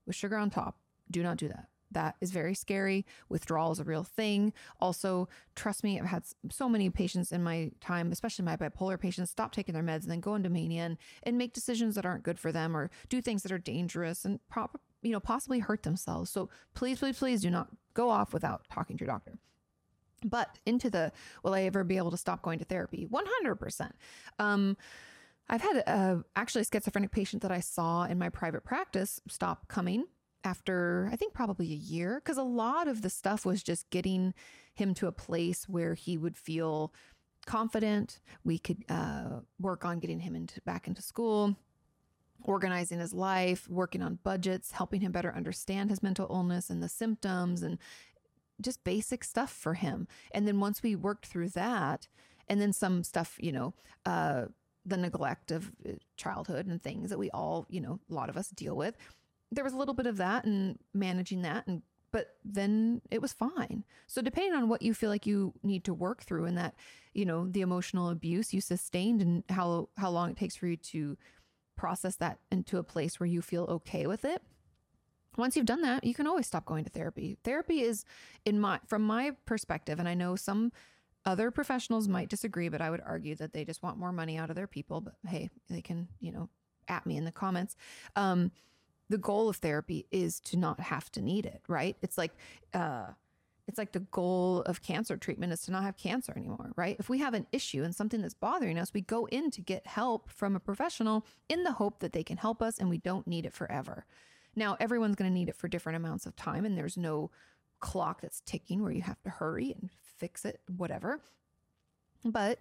[0.07, 0.79] with sugar on top.
[1.11, 1.68] Do not do that.
[1.95, 3.07] That is very scary.
[3.28, 4.53] Withdrawal is a real thing.
[4.80, 9.30] Also, trust me, I've had so many patients in my time, especially my bipolar patients,
[9.30, 12.22] stop taking their meds and then go into mania and, and make decisions that aren't
[12.22, 14.40] good for them or do things that are dangerous and
[15.03, 16.30] you know, possibly hurt themselves.
[16.30, 19.38] So please, please, please do not go off without talking to your doctor.
[20.24, 23.07] But into the, will I ever be able to stop going to therapy?
[23.07, 23.90] 100%.
[24.38, 24.76] Um,
[25.49, 29.68] I've had a, actually a schizophrenic patient that I saw in my private practice stop
[29.68, 30.07] coming
[30.45, 34.34] after I think probably a year because a lot of the stuff was just getting
[34.74, 36.92] him to a place where he would feel
[37.47, 38.20] confident.
[38.45, 41.57] We could uh, work on getting him into back into school,
[42.42, 46.88] organizing his life, working on budgets, helping him better understand his mental illness and the
[46.88, 47.78] symptoms, and
[48.61, 50.07] just basic stuff for him.
[50.32, 52.09] And then once we worked through that,
[52.49, 53.74] and then some stuff, you know,
[54.05, 54.47] uh,
[54.84, 58.36] the neglect of uh, childhood and things that we all, you know, a lot of
[58.36, 58.97] us deal with
[59.53, 61.82] there was a little bit of that and managing that and
[62.14, 63.82] but then it was fine.
[64.07, 66.76] So depending on what you feel like you need to work through and that,
[67.12, 70.76] you know, the emotional abuse you sustained and how how long it takes for you
[70.76, 71.18] to
[71.76, 74.42] process that into a place where you feel okay with it.
[75.36, 77.36] Once you've done that, you can always stop going to therapy.
[77.42, 78.05] Therapy is
[78.45, 80.70] in my from my perspective and I know some
[81.26, 84.51] other professionals might disagree, but I would argue that they just want more money out
[84.51, 86.49] of their people, but hey, they can, you know,
[86.86, 87.74] at me in the comments.
[88.14, 88.53] Um,
[89.09, 91.97] the goal of therapy is to not have to need it, right?
[92.03, 92.33] It's like,
[92.73, 93.09] uh,
[93.67, 96.97] it's like the goal of cancer treatment is to not have cancer anymore, right?
[96.99, 99.87] If we have an issue and something that's bothering us, we go in to get
[99.87, 103.27] help from a professional in the hope that they can help us and we don't
[103.27, 104.05] need it forever.
[104.57, 107.31] Now, everyone's going to need it for different amounts of time, and there's no
[107.81, 111.21] clock that's ticking where you have to hurry and fix it, whatever.
[112.25, 112.61] But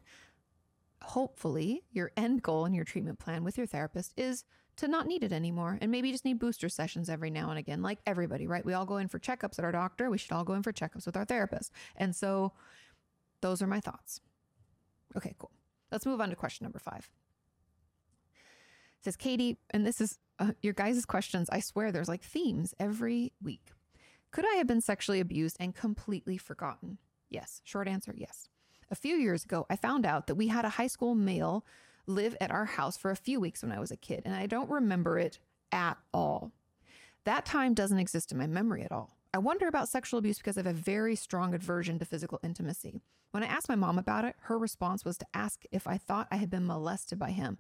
[1.01, 4.43] hopefully, your end goal in your treatment plan with your therapist is
[4.77, 7.81] to not need it anymore and maybe just need booster sessions every now and again,
[7.81, 8.65] like everybody, right?
[8.65, 10.09] We all go in for checkups at our doctor.
[10.09, 11.71] We should all go in for checkups with our therapist.
[11.95, 12.53] And so
[13.41, 14.21] those are my thoughts.
[15.15, 15.51] Okay, cool.
[15.91, 17.09] Let's move on to question number five.
[18.33, 21.49] It says Katie, and this is uh, your guys' questions.
[21.51, 23.71] I swear there's like themes every week.
[24.31, 26.97] Could I have been sexually abused and completely forgotten?
[27.29, 27.61] Yes.
[27.63, 28.47] Short answer yes.
[28.89, 31.65] A few years ago, I found out that we had a high school male
[32.07, 34.45] live at our house for a few weeks when I was a kid, and I
[34.45, 35.39] don't remember it
[35.71, 36.51] at all.
[37.25, 39.17] That time doesn't exist in my memory at all.
[39.33, 43.01] I wonder about sexual abuse because I have a very strong aversion to physical intimacy.
[43.31, 46.27] When I asked my mom about it, her response was to ask if I thought
[46.29, 47.57] I had been molested by him.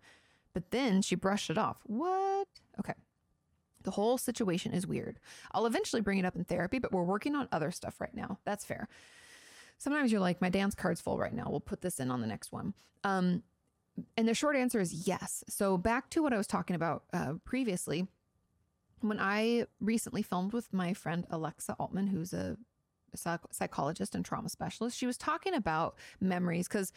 [0.53, 1.77] But then she brushed it off.
[1.85, 2.47] What?
[2.79, 2.93] Okay.
[3.81, 5.19] The whole situation is weird.
[5.51, 8.37] I'll eventually bring it up in therapy, but we're working on other stuff right now.
[8.45, 8.87] That's fair.
[9.79, 11.47] Sometimes you're like, my dance card's full right now.
[11.49, 12.75] We'll put this in on the next one.
[13.03, 13.41] Um,
[14.17, 15.43] and the short answer is yes.
[15.47, 18.07] So back to what I was talking about uh, previously,
[19.01, 22.57] when I recently filmed with my friend Alexa Altman, who's a
[23.51, 26.91] psychologist and trauma specialist, she was talking about memories because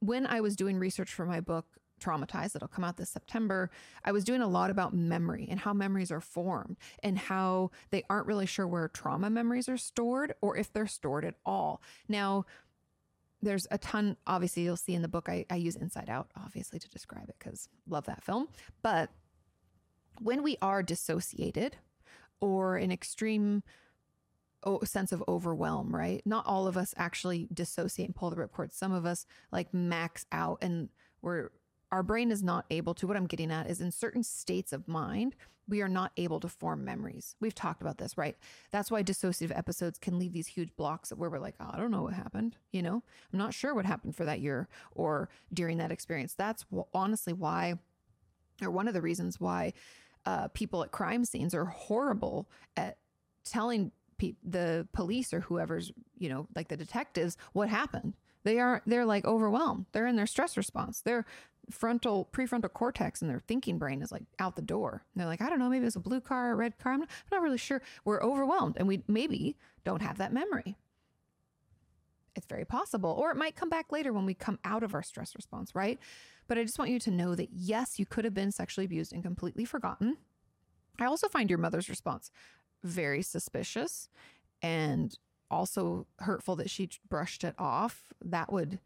[0.00, 1.66] when I was doing research for my book
[2.00, 3.70] traumatized that'll come out this September,
[4.04, 8.04] I was doing a lot about memory and how memories are formed and how they
[8.08, 11.82] aren't really sure where trauma memories are stored or if they're stored at all.
[12.08, 12.46] Now,
[13.42, 16.78] there's a ton obviously you'll see in the book i, I use inside out obviously
[16.78, 18.48] to describe it because love that film.
[18.82, 19.10] But
[20.20, 21.76] when we are dissociated
[22.40, 23.62] or an extreme
[24.84, 26.20] sense of overwhelm right?
[26.26, 28.72] Not all of us actually dissociate and pull the ripcord.
[28.72, 30.88] Some of us like max out and
[31.22, 31.50] we're
[31.90, 34.86] our brain is not able to what i'm getting at is in certain states of
[34.88, 35.34] mind
[35.68, 37.36] we are not able to form memories.
[37.40, 38.36] We've talked about this, right?
[38.70, 41.90] That's why dissociative episodes can leave these huge blocks where we're like, oh, I don't
[41.90, 42.56] know what happened.
[42.72, 46.34] You know, I'm not sure what happened for that year or during that experience.
[46.34, 46.64] That's
[46.94, 47.74] honestly why,
[48.62, 49.74] or one of the reasons why
[50.24, 52.96] uh, people at crime scenes are horrible at
[53.44, 58.14] telling pe- the police or whoever's, you know, like the detectives what happened.
[58.44, 59.86] They are they're like overwhelmed.
[59.92, 61.02] They're in their stress response.
[61.02, 61.26] They're
[61.70, 65.02] frontal prefrontal cortex and their thinking brain is like out the door.
[65.14, 66.92] And they're like, I don't know, maybe it's a blue car, a red car.
[66.92, 67.82] I'm not, I'm not really sure.
[68.04, 70.76] We're overwhelmed and we maybe don't have that memory.
[72.34, 73.10] It's very possible.
[73.10, 75.98] Or it might come back later when we come out of our stress response, right?
[76.46, 79.12] But I just want you to know that yes, you could have been sexually abused
[79.12, 80.16] and completely forgotten.
[81.00, 82.30] I also find your mother's response
[82.84, 84.08] very suspicious
[84.62, 85.18] and
[85.50, 88.12] also hurtful that she brushed it off.
[88.24, 88.78] That would,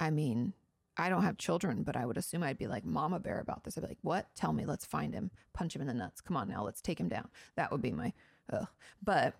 [0.00, 0.54] I mean,
[0.96, 3.76] I don't have children, but I would assume I'd be like mama bear about this.
[3.76, 4.26] I'd be like, what?
[4.34, 6.20] Tell me, let's find him, punch him in the nuts.
[6.20, 7.28] Come on now, let's take him down.
[7.56, 8.12] That would be my,
[8.52, 8.68] ugh.
[9.02, 9.34] But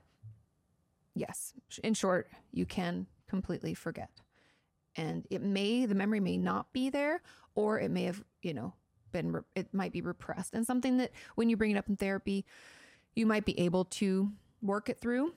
[1.14, 1.52] yes,
[1.82, 4.10] in short, you can completely forget.
[4.96, 7.22] And it may, the memory may not be there,
[7.54, 8.74] or it may have, you know,
[9.12, 10.54] been, it might be repressed.
[10.54, 12.44] And something that when you bring it up in therapy,
[13.14, 14.30] you might be able to
[14.60, 15.34] work it through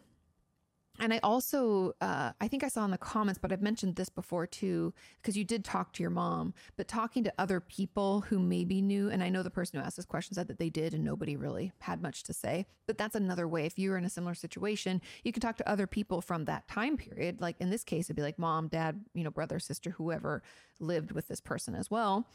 [0.99, 4.09] and I also, uh, I think I saw in the comments, but I've mentioned this
[4.09, 8.39] before too, because you did talk to your mom, but talking to other people who
[8.39, 10.93] maybe knew, and I know the person who asked this question said that they did
[10.93, 13.65] and nobody really had much to say, but that's another way.
[13.65, 16.67] If you were in a similar situation, you can talk to other people from that
[16.67, 17.41] time period.
[17.41, 20.41] Like in this case, it'd be like mom, dad, you know, brother, sister, whoever
[20.79, 22.27] lived with this person as well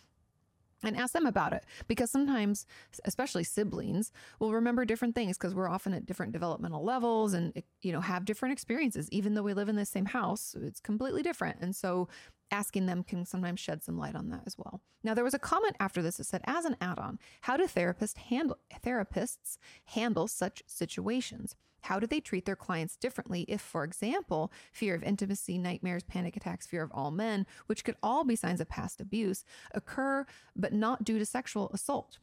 [0.82, 1.64] and ask them about it.
[1.88, 2.66] Because sometimes
[3.04, 7.60] especially siblings will remember different things because we're often at different developmental levels and eh,
[7.82, 9.08] you know have different experiences.
[9.10, 11.58] Even though we live in the same house it's completely different.
[11.60, 12.08] And so
[12.52, 15.38] asking them can sometimes shed some light on that as well now there was a
[15.38, 20.62] comment after this that said as an add-on how do therapists handle therapists handle such
[20.66, 26.04] situations how do they treat their clients differently if, for example, fear of intimacy, nightmares,
[26.04, 29.44] panic attacks, fear of all men, which could all be signs of past abuse,
[29.74, 30.24] occur
[30.54, 32.18] but not due to sexual assault?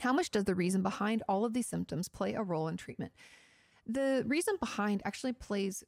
[0.00, 3.12] How much does the reason behind all of these symptoms play a role in treatment?
[3.86, 5.82] The reason behind actually plays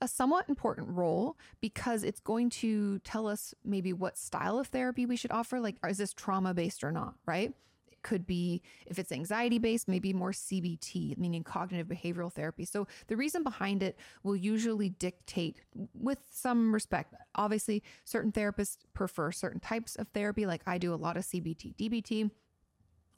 [0.00, 5.06] a somewhat important role because it's going to tell us maybe what style of therapy
[5.06, 5.60] we should offer.
[5.60, 7.52] Like, is this trauma based or not, right?
[7.90, 12.64] It could be, if it's anxiety based, maybe more CBT, meaning cognitive behavioral therapy.
[12.64, 15.60] So the reason behind it will usually dictate
[15.92, 17.14] with some respect.
[17.34, 21.76] Obviously, certain therapists prefer certain types of therapy, like I do a lot of CBT,
[21.76, 22.30] DBT.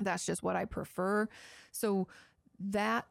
[0.01, 1.28] That's just what I prefer.
[1.70, 2.09] So
[2.59, 3.07] that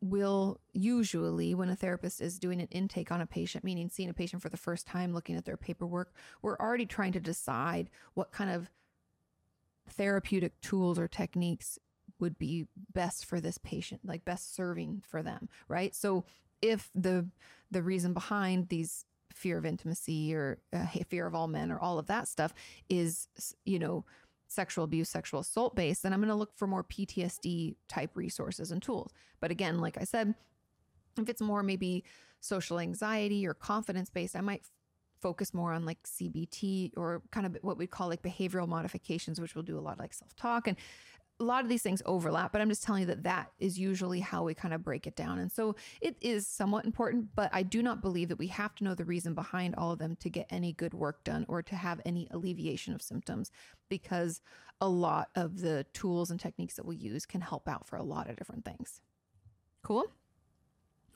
[0.00, 4.14] will usually, when a therapist is doing an intake on a patient, meaning seeing a
[4.14, 8.32] patient for the first time, looking at their paperwork, we're already trying to decide what
[8.32, 8.70] kind of
[9.88, 11.78] therapeutic tools or techniques
[12.18, 15.94] would be best for this patient, like best serving for them, right?
[15.94, 16.24] So
[16.62, 17.26] if the
[17.70, 21.98] the reason behind these fear of intimacy or uh, fear of all men or all
[21.98, 22.52] of that stuff
[22.88, 23.28] is
[23.64, 24.04] you know
[24.50, 28.70] sexual abuse sexual assault based then i'm going to look for more ptsd type resources
[28.70, 29.12] and tools.
[29.40, 30.34] But again like i said
[31.18, 32.04] if it's more maybe
[32.40, 34.62] social anxiety or confidence based i might
[35.20, 39.54] focus more on like CBT or kind of what we call like behavioral modifications, which
[39.54, 40.76] will do a lot of like self talk and
[41.40, 44.20] a lot of these things overlap, but I'm just telling you that that is usually
[44.20, 45.38] how we kind of break it down.
[45.38, 48.84] And so it is somewhat important, but I do not believe that we have to
[48.84, 51.74] know the reason behind all of them to get any good work done or to
[51.74, 53.50] have any alleviation of symptoms
[53.88, 54.42] because
[54.82, 58.02] a lot of the tools and techniques that we use can help out for a
[58.02, 59.00] lot of different things.
[59.82, 60.04] Cool?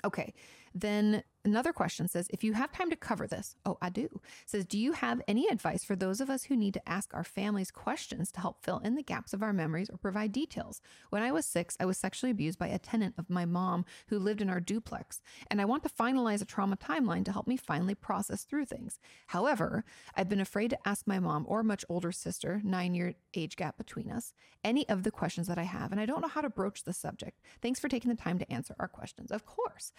[0.05, 0.33] Okay.
[0.75, 4.09] Then another question says, if you have time to cover this, oh, I do.
[4.45, 7.23] Says, do you have any advice for those of us who need to ask our
[7.23, 10.81] families questions to help fill in the gaps of our memories or provide details?
[11.11, 14.19] When I was six, I was sexually abused by a tenant of my mom who
[14.19, 17.57] lived in our duplex, and I want to finalize a trauma timeline to help me
[17.57, 18.99] finally process through things.
[19.29, 19.85] However,
[20.17, 23.79] I've been afraid to ask my mom or much older sister, nine year age gap
[23.79, 26.51] between us, any of the questions that I have, and I don't know how to
[26.51, 27.41] broach the subject.
[27.63, 29.31] Thanks for taking the time to answer our questions.
[29.31, 29.93] Of course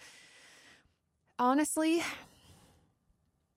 [1.38, 2.02] honestly,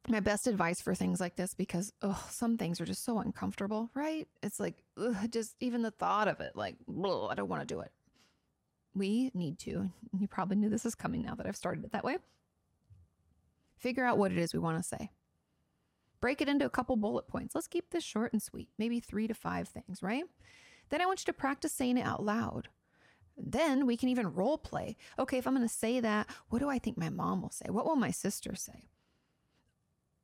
[0.07, 3.89] my best advice for things like this because oh, some things are just so uncomfortable,
[3.93, 4.27] right?
[4.41, 7.81] It's like ugh, just even the thought of it, like I don't want to do
[7.81, 7.91] it.
[8.95, 9.91] We need to.
[10.17, 12.17] You probably knew this is coming now that I've started it that way.
[13.77, 15.11] Figure out what it is we want to say.
[16.19, 17.55] Break it into a couple bullet points.
[17.55, 20.25] Let's keep this short and sweet, maybe three to five things, right?
[20.89, 22.67] Then I want you to practice saying it out loud.
[23.39, 24.97] Then we can even role play.
[25.17, 27.65] Okay, if I'm going to say that, what do I think my mom will say?
[27.69, 28.89] What will my sister say?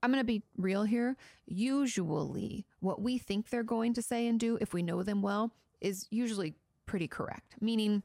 [0.03, 1.17] I'm going to be real here.
[1.47, 5.51] Usually, what we think they're going to say and do, if we know them well,
[5.81, 6.53] is usually
[6.85, 8.03] pretty correct, meaning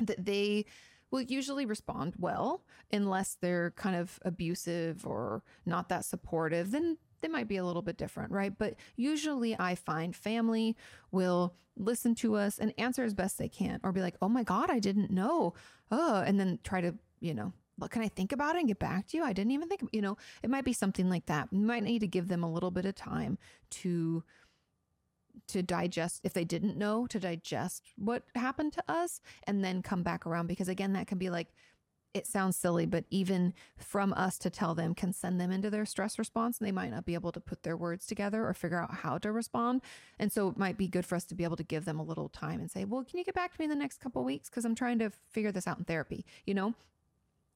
[0.00, 0.64] that they
[1.10, 6.72] will usually respond well unless they're kind of abusive or not that supportive.
[6.72, 8.52] Then they might be a little bit different, right?
[8.56, 10.76] But usually I find family
[11.10, 14.42] will listen to us and answer as best they can or be like, oh my
[14.42, 15.54] God, I didn't know.
[15.90, 18.78] Oh, and then try to, you know, but can I think about it and get
[18.78, 19.24] back to you?
[19.24, 21.48] I didn't even think, you know, it might be something like that.
[21.50, 23.38] You might need to give them a little bit of time
[23.70, 24.22] to
[25.48, 30.04] to digest if they didn't know to digest what happened to us and then come
[30.04, 31.48] back around because again that can be like
[32.14, 35.84] it sounds silly, but even from us to tell them can send them into their
[35.84, 38.80] stress response and they might not be able to put their words together or figure
[38.80, 39.82] out how to respond.
[40.18, 42.04] And so it might be good for us to be able to give them a
[42.04, 44.22] little time and say, well, can you get back to me in the next couple
[44.22, 44.48] weeks?
[44.48, 46.74] Because I'm trying to figure this out in therapy, you know?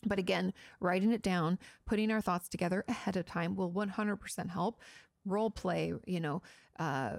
[0.04, 4.80] But again, writing it down, putting our thoughts together ahead of time will 100% help.
[5.24, 6.42] Role play, you know,
[6.78, 7.18] uh,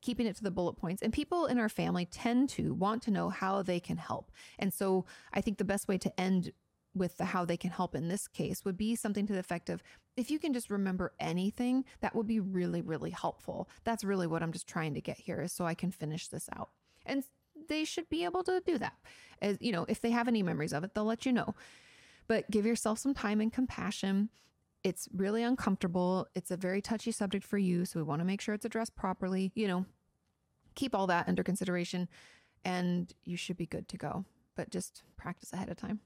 [0.00, 1.02] keeping it to the bullet points.
[1.02, 4.30] And people in our family tend to want to know how they can help.
[4.58, 6.52] And so I think the best way to end
[6.96, 9.68] with the how they can help in this case would be something to the effect
[9.68, 9.82] of
[10.16, 13.68] if you can just remember anything, that would be really, really helpful.
[13.84, 16.48] That's really what I'm just trying to get here is so I can finish this
[16.56, 16.70] out.
[17.04, 17.22] And
[17.68, 18.94] they should be able to do that.
[19.42, 21.54] As you know, if they have any memories of it, they'll let you know.
[22.28, 24.30] But give yourself some time and compassion.
[24.82, 26.28] It's really uncomfortable.
[26.34, 27.84] It's a very touchy subject for you.
[27.84, 29.52] So we want to make sure it's addressed properly.
[29.54, 29.86] You know,
[30.74, 32.08] keep all that under consideration
[32.64, 34.24] and you should be good to go.
[34.56, 36.00] But just practice ahead of time.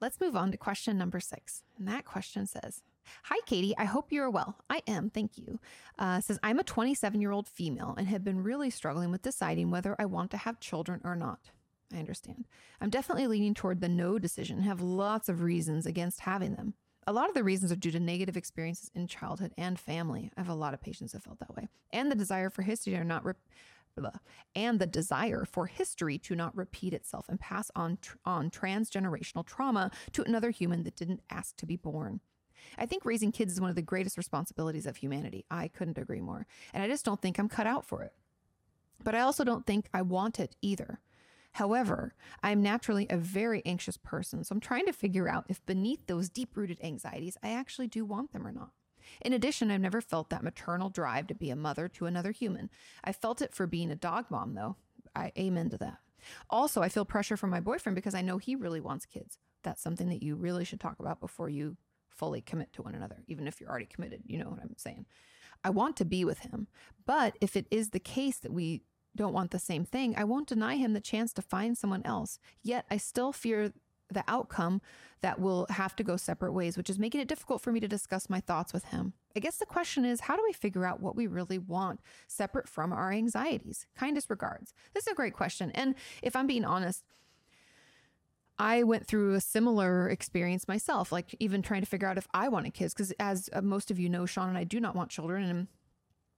[0.00, 1.62] Let's move on to question number six.
[1.76, 2.82] And that question says,
[3.24, 3.74] Hi, Katie.
[3.76, 4.56] I hope you're well.
[4.68, 5.10] I am.
[5.10, 5.58] Thank you.
[5.98, 9.70] Uh, says, I'm a 27 year old female and have been really struggling with deciding
[9.70, 11.50] whether I want to have children or not.
[11.92, 12.46] I understand.
[12.80, 16.74] I'm definitely leaning toward the no decision, have lots of reasons against having them.
[17.06, 20.30] A lot of the reasons are due to negative experiences in childhood and family.
[20.36, 21.68] I have a lot of patients that felt that way.
[21.90, 23.24] And the desire for history to not
[24.54, 29.90] and the desire for history to not repeat itself and pass on on transgenerational trauma
[30.12, 32.20] to another human that didn't ask to be born.
[32.76, 35.44] I think raising kids is one of the greatest responsibilities of humanity.
[35.50, 36.46] I couldn't agree more.
[36.74, 38.12] And I just don't think I'm cut out for it.
[39.02, 41.00] But I also don't think I want it either.
[41.52, 46.06] However, I'm naturally a very anxious person, so I'm trying to figure out if beneath
[46.06, 48.70] those deep rooted anxieties, I actually do want them or not.
[49.20, 52.70] In addition, I've never felt that maternal drive to be a mother to another human.
[53.04, 54.76] I felt it for being a dog mom, though.
[55.14, 55.98] I amen to that.
[56.50, 59.38] Also, I feel pressure from my boyfriend because I know he really wants kids.
[59.62, 61.76] That's something that you really should talk about before you
[62.08, 64.22] fully commit to one another, even if you're already committed.
[64.26, 65.06] You know what I'm saying?
[65.64, 66.68] I want to be with him.
[67.06, 68.82] But if it is the case that we
[69.16, 72.38] don't want the same thing, I won't deny him the chance to find someone else.
[72.62, 73.72] Yet I still fear
[74.10, 74.80] the outcome
[75.20, 77.88] that we'll have to go separate ways, which is making it difficult for me to
[77.88, 79.12] discuss my thoughts with him.
[79.34, 82.68] I guess the question is how do we figure out what we really want separate
[82.68, 83.86] from our anxieties?
[83.96, 84.74] Kindest regards.
[84.94, 85.70] This is a great question.
[85.72, 87.04] And if I'm being honest,
[88.58, 92.48] I went through a similar experience myself, like even trying to figure out if I
[92.48, 92.92] wanted kids.
[92.92, 95.44] Because as uh, most of you know, Sean and I do not want children.
[95.44, 95.68] And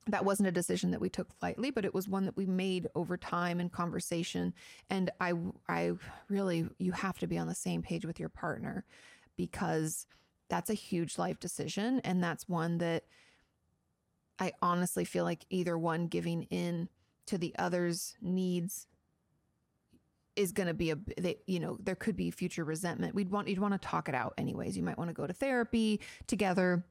[0.06, 2.88] that wasn't a decision that we took lightly, but it was one that we made
[2.94, 4.54] over time and conversation.
[4.88, 5.34] And I,
[5.68, 5.92] I
[6.28, 8.84] really, you have to be on the same page with your partner
[9.36, 10.06] because
[10.48, 12.00] that's a huge life decision.
[12.00, 13.04] And that's one that
[14.38, 16.88] I honestly feel like either one giving in
[17.26, 18.86] to the other's needs
[20.36, 23.48] is going to be a they, you know there could be future resentment we'd want
[23.48, 26.84] you'd want to talk it out anyways you might want to go to therapy together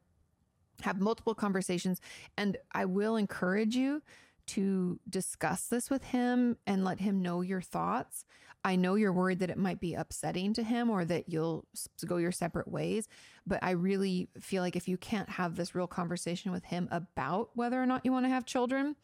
[0.82, 2.02] have multiple conversations.
[2.38, 4.02] And I will encourage you
[4.48, 8.26] to discuss this with him and let him know your thoughts.
[8.64, 11.66] I know you're worried that it might be upsetting to him or that you'll
[12.06, 13.08] go your separate ways,
[13.48, 17.52] but I really feel like if you can't have this real conversation with him about
[17.54, 18.96] whether or not you want to have children,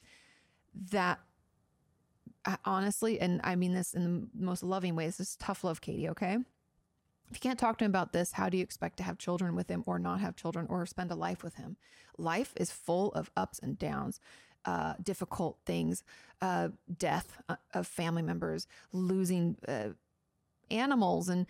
[0.91, 1.19] that
[2.45, 5.79] uh, honestly, and I mean this in the most loving way, this is tough love,
[5.79, 6.37] Katie, okay?
[7.29, 9.55] If you can't talk to him about this, how do you expect to have children
[9.55, 11.77] with him or not have children or spend a life with him?
[12.17, 14.19] Life is full of ups and downs,
[14.65, 16.03] uh, difficult things,
[16.41, 19.89] uh, death uh, of family members, losing uh,
[20.69, 21.47] animals, and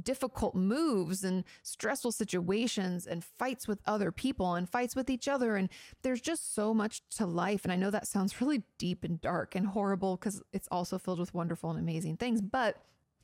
[0.00, 5.56] difficult moves and stressful situations and fights with other people and fights with each other.
[5.56, 5.68] And
[6.02, 7.64] there's just so much to life.
[7.64, 11.18] And I know that sounds really deep and dark and horrible because it's also filled
[11.18, 12.40] with wonderful and amazing things.
[12.40, 12.76] But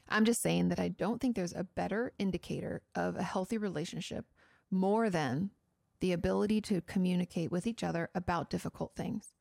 [0.08, 4.24] I'm just saying that I don't think there's a better indicator of a healthy relationship
[4.70, 5.50] more than
[6.00, 9.32] the ability to communicate with each other about difficult things.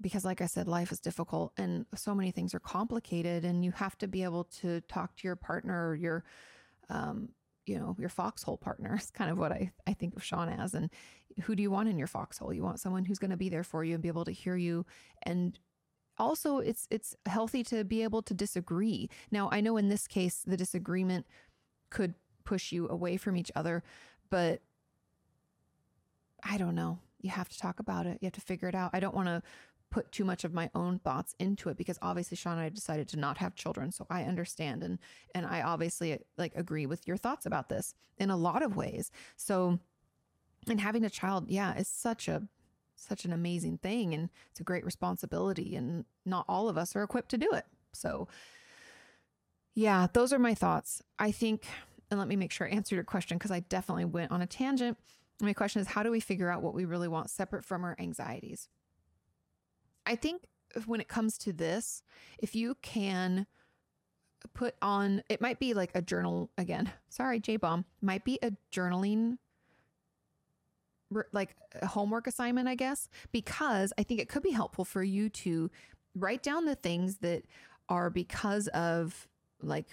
[0.00, 3.72] Because, like I said, life is difficult and so many things are complicated, and you
[3.72, 6.24] have to be able to talk to your partner or your,
[6.88, 7.30] um,
[7.66, 8.94] you know, your foxhole partner.
[9.00, 10.74] It's kind of what I, I think of Sean as.
[10.74, 10.90] And
[11.42, 12.52] who do you want in your foxhole?
[12.52, 14.56] You want someone who's going to be there for you and be able to hear
[14.56, 14.86] you
[15.22, 15.58] and
[16.18, 19.08] also it's it's healthy to be able to disagree.
[19.30, 21.26] Now, I know in this case the disagreement
[21.90, 22.14] could
[22.44, 23.82] push you away from each other,
[24.30, 24.62] but
[26.42, 26.98] I don't know.
[27.20, 28.18] You have to talk about it.
[28.20, 28.90] You have to figure it out.
[28.92, 29.42] I don't want to
[29.90, 33.08] put too much of my own thoughts into it because obviously Sean and I decided
[33.08, 34.98] to not have children so I understand and
[35.34, 39.10] and I obviously like agree with your thoughts about this in a lot of ways
[39.36, 39.78] so
[40.68, 42.42] and having a child yeah is such a
[42.98, 47.02] such an amazing thing and it's a great responsibility and not all of us are
[47.02, 47.64] equipped to do it.
[47.92, 48.28] So
[49.74, 51.02] yeah, those are my thoughts.
[51.18, 51.64] I think
[52.10, 54.46] and let me make sure I answered your question because I definitely went on a
[54.46, 54.96] tangent.
[55.40, 57.96] My question is how do we figure out what we really want separate from our
[57.98, 58.68] anxieties?
[60.06, 60.42] I think
[60.86, 62.02] when it comes to this,
[62.38, 63.46] if you can
[64.54, 66.90] put on it might be like a journal again.
[67.08, 67.84] Sorry, J bomb.
[68.00, 69.38] Might be a journaling
[71.32, 71.54] like
[71.84, 75.70] homework assignment, I guess, because I think it could be helpful for you to
[76.14, 77.44] write down the things that
[77.88, 79.26] are because of
[79.62, 79.86] like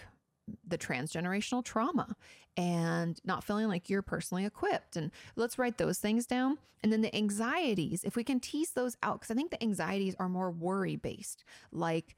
[0.67, 2.15] the transgenerational trauma
[2.57, 4.95] and not feeling like you're personally equipped.
[4.95, 6.57] And let's write those things down.
[6.83, 10.15] And then the anxieties, if we can tease those out, because I think the anxieties
[10.19, 12.15] are more worry based, like,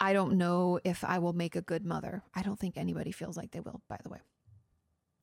[0.00, 2.22] I don't know if I will make a good mother.
[2.34, 4.18] I don't think anybody feels like they will, by the way.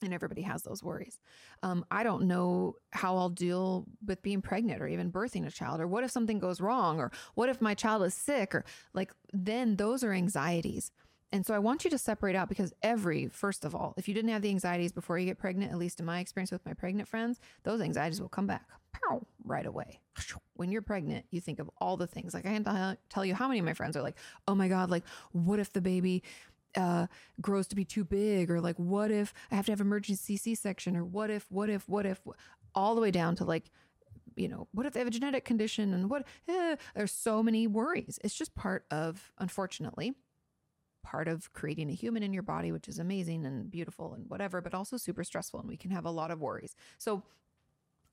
[0.02, 1.18] And everybody has those worries.
[1.62, 5.80] Um, I don't know how I'll deal with being pregnant or even birthing a child,
[5.80, 9.12] or what if something goes wrong, or what if my child is sick, or like
[9.32, 10.90] then those are anxieties.
[11.34, 14.12] And so I want you to separate out because every, first of all, if you
[14.12, 16.74] didn't have the anxieties before you get pregnant, at least in my experience with my
[16.74, 19.98] pregnant friends, those anxieties will come back pow, right away.
[20.54, 22.34] When you're pregnant, you think of all the things.
[22.34, 24.90] Like I can't tell you how many of my friends are like, oh my God,
[24.90, 26.22] like, what if the baby
[26.76, 27.06] uh,
[27.40, 30.96] grows to be too big or like what if i have to have emergency c-section
[30.96, 32.20] or what if what if what if
[32.74, 33.70] all the way down to like
[34.36, 37.66] you know what if they have a genetic condition and what eh, there's so many
[37.66, 38.18] worries.
[38.24, 40.14] It's just part of unfortunately
[41.02, 44.60] part of creating a human in your body which is amazing and beautiful and whatever
[44.60, 46.74] but also super stressful and we can have a lot of worries.
[46.98, 47.24] So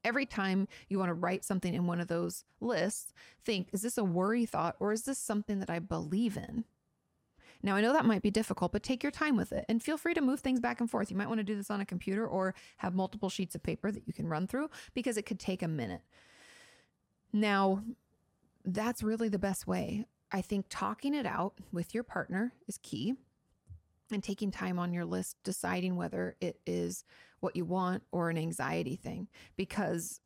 [0.04, 3.98] every time you want to write something in one of those lists think is this
[3.98, 6.64] a worry thought or is this something that i believe in
[7.62, 9.98] now, I know that might be difficult, but take your time with it and feel
[9.98, 11.12] free to move things back and forth.
[11.12, 13.92] You might want to do this on a computer or have multiple sheets of paper
[13.92, 16.02] that you can run through because it could take a minute.
[17.34, 17.84] Now,
[18.64, 20.06] that's really the best way.
[20.32, 23.16] I think talking it out with your partner is key
[24.12, 27.04] and taking time on your list, deciding whether it is
[27.42, 30.22] what you want or an anxiety thing because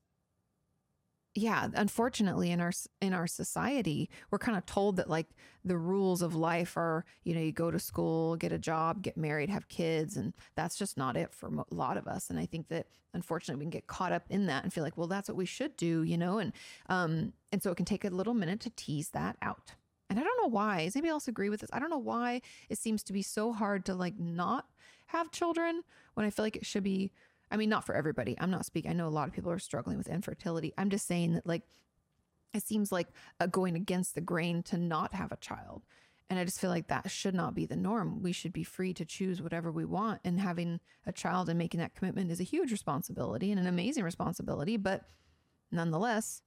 [1.35, 2.71] yeah unfortunately in our
[3.01, 5.27] in our society we're kind of told that like
[5.65, 9.17] the rules of life are you know you go to school get a job get
[9.17, 12.45] married have kids and that's just not it for a lot of us and i
[12.45, 15.27] think that unfortunately we can get caught up in that and feel like well that's
[15.27, 16.53] what we should do you know and
[16.89, 19.73] um and so it can take a little minute to tease that out
[20.09, 21.69] and i don't know why does anybody else agree with this?
[21.73, 24.67] I don't know why it seems to be so hard to like not
[25.07, 25.81] have children
[26.13, 27.11] when i feel like it should be
[27.53, 28.35] I mean, not for everybody.
[28.39, 28.89] I'm not speaking.
[28.89, 30.73] I know a lot of people are struggling with infertility.
[30.75, 31.61] I'm just saying that, like,
[32.51, 35.83] it seems like a going against the grain to not have a child.
[36.31, 38.23] And I just feel like that should not be the norm.
[38.23, 40.21] We should be free to choose whatever we want.
[40.23, 44.03] And having a child and making that commitment is a huge responsibility and an amazing
[44.03, 44.75] responsibility.
[44.75, 45.03] But
[45.71, 46.41] nonetheless,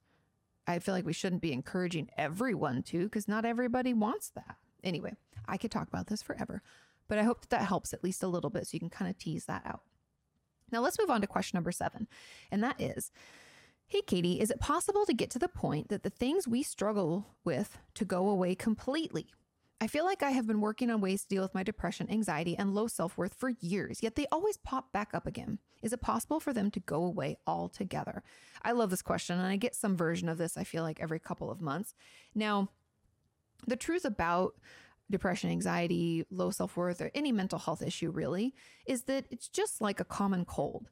[0.67, 4.57] I feel like we shouldn't be encouraging everyone to because not everybody wants that.
[4.83, 5.15] Anyway,
[5.47, 6.61] I could talk about this forever,
[7.07, 9.09] but I hope that that helps at least a little bit so you can kind
[9.09, 9.83] of tease that out.
[10.71, 12.07] Now let's move on to question number seven,
[12.51, 13.11] and that is
[13.89, 17.25] Hey, Kati, is it possible to get to the point that the things we struggle
[17.45, 19.27] with to go away completely?
[19.79, 22.57] I feel like I have been working on ways to deal with my depression, anxiety,
[22.57, 25.59] and low self worth for years, yet they always pop back up again.
[25.81, 28.23] Is it possible for them to go away altogether?
[28.61, 31.19] I love this question, and I get some version of this, I feel like, every
[31.19, 31.93] couple of months.
[32.35, 32.69] Now,
[33.67, 34.55] the truth about
[35.09, 38.53] depression, anxiety, low self worth, or any mental health issue really,
[38.85, 40.89] is that it's just like a common cold.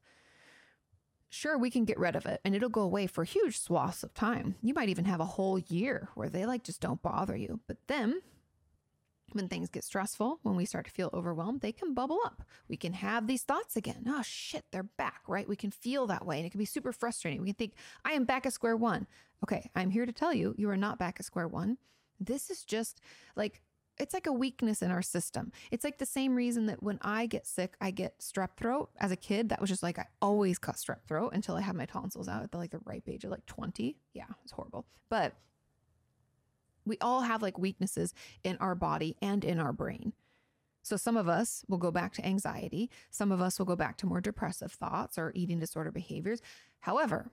[1.29, 4.13] Sure, we can get rid of it and it'll go away for huge swaths of
[4.13, 4.55] time.
[4.61, 7.59] You might even have a whole year where they like just don't bother you.
[7.67, 8.21] But then,
[9.33, 12.43] when things get stressful, when we start to feel overwhelmed, they can bubble up.
[12.69, 14.05] We can have these thoughts again.
[14.07, 15.47] Oh shit, they're back, right?
[15.47, 17.41] We can feel that way and it can be super frustrating.
[17.41, 17.73] We can think,
[18.05, 19.07] I am back at square one.
[19.43, 21.77] Okay, I'm here to tell you, you are not back at square one.
[22.19, 23.01] This is just
[23.35, 23.61] like
[23.97, 25.51] it's like a weakness in our system.
[25.71, 28.89] It's like the same reason that when I get sick, I get strep throat.
[28.97, 31.75] As a kid, that was just like I always got strep throat until I had
[31.75, 33.97] my tonsils out at the like the ripe age of like 20.
[34.13, 34.85] Yeah, it's horrible.
[35.09, 35.35] But
[36.85, 40.13] we all have like weaknesses in our body and in our brain.
[40.83, 43.97] So some of us will go back to anxiety, some of us will go back
[43.97, 46.41] to more depressive thoughts or eating disorder behaviors.
[46.81, 47.31] However,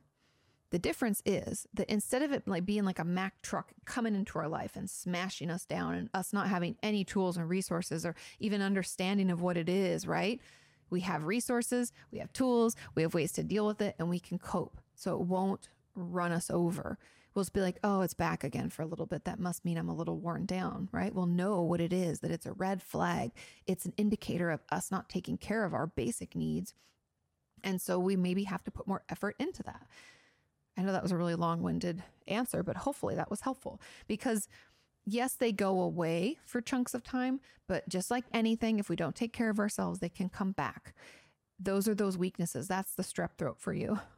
[0.72, 4.38] the difference is that instead of it like being like a Mack truck coming into
[4.38, 8.14] our life and smashing us down and us not having any tools and resources or
[8.40, 10.40] even understanding of what it is, right?
[10.88, 14.18] We have resources, we have tools, we have ways to deal with it, and we
[14.18, 14.80] can cope.
[14.94, 16.98] So it won't run us over.
[17.34, 19.26] We'll just be like, oh, it's back again for a little bit.
[19.26, 21.14] That must mean I'm a little worn down, right?
[21.14, 23.32] We'll know what it is, that it's a red flag.
[23.66, 26.72] It's an indicator of us not taking care of our basic needs.
[27.62, 29.86] And so we maybe have to put more effort into that.
[30.76, 34.48] I know that was a really long winded answer, but hopefully that was helpful because
[35.04, 39.16] yes, they go away for chunks of time, but just like anything, if we don't
[39.16, 40.94] take care of ourselves, they can come back.
[41.58, 42.68] Those are those weaknesses.
[42.68, 44.00] That's the strep throat for you.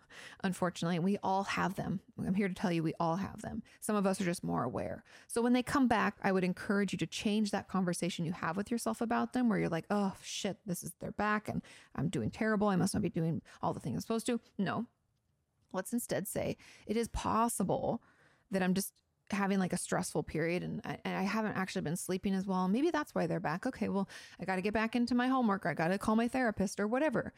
[0.45, 2.01] Unfortunately, we all have them.
[2.25, 3.63] I'm here to tell you we all have them.
[3.81, 5.03] Some of us are just more aware.
[5.27, 8.57] So when they come back, I would encourage you to change that conversation you have
[8.57, 11.63] with yourself about them where you're like, "Oh shit, this is their back and
[11.97, 12.69] I'm doing terrible.
[12.69, 14.87] I must not be doing all the things I'm supposed to." No,
[15.75, 16.57] Let's instead say
[16.87, 18.03] it is possible
[18.51, 18.93] that I'm just
[19.31, 22.69] having like a stressful period and I, and I, haven't actually been sleeping as well.
[22.69, 23.67] Maybe that's why they're back.
[23.67, 24.09] Okay, well,
[24.41, 25.67] I got to get back into my homework.
[25.67, 27.33] I got to call my therapist or whatever.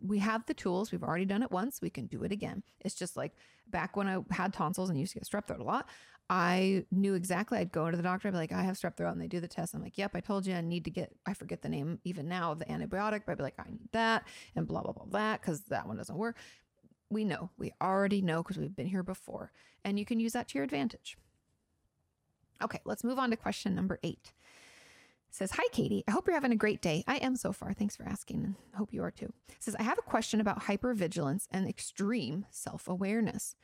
[0.00, 0.92] we have the tools.
[0.92, 1.80] We've already done it once.
[1.80, 2.62] We can do it again.
[2.80, 3.32] It's just like
[3.68, 5.88] back when I had tonsils and used to get strep throat a lot.
[6.28, 7.58] I knew exactly.
[7.58, 8.28] I'd go to the doctor.
[8.28, 9.74] I'd be like, I have strep throat, and they do the test.
[9.74, 11.14] I'm like, Yep, I told you I need to get.
[11.24, 13.88] I forget the name even now of the antibiotic, but I'd be like, I need
[13.92, 14.24] that,
[14.56, 16.36] and blah blah blah that because that one doesn't work.
[17.10, 17.50] We know.
[17.56, 19.52] We already know because we've been here before,
[19.84, 21.16] and you can use that to your advantage.
[22.62, 24.32] Okay, let's move on to question number eight.
[25.28, 26.02] It says, Hi, Kati.
[26.08, 27.04] I hope you're having a great day.
[27.06, 27.72] I am so far.
[27.72, 28.42] Thanks for asking.
[28.44, 29.32] And hope you are too.
[29.48, 33.54] It says, I have a question about hypervigilance and extreme self awareness.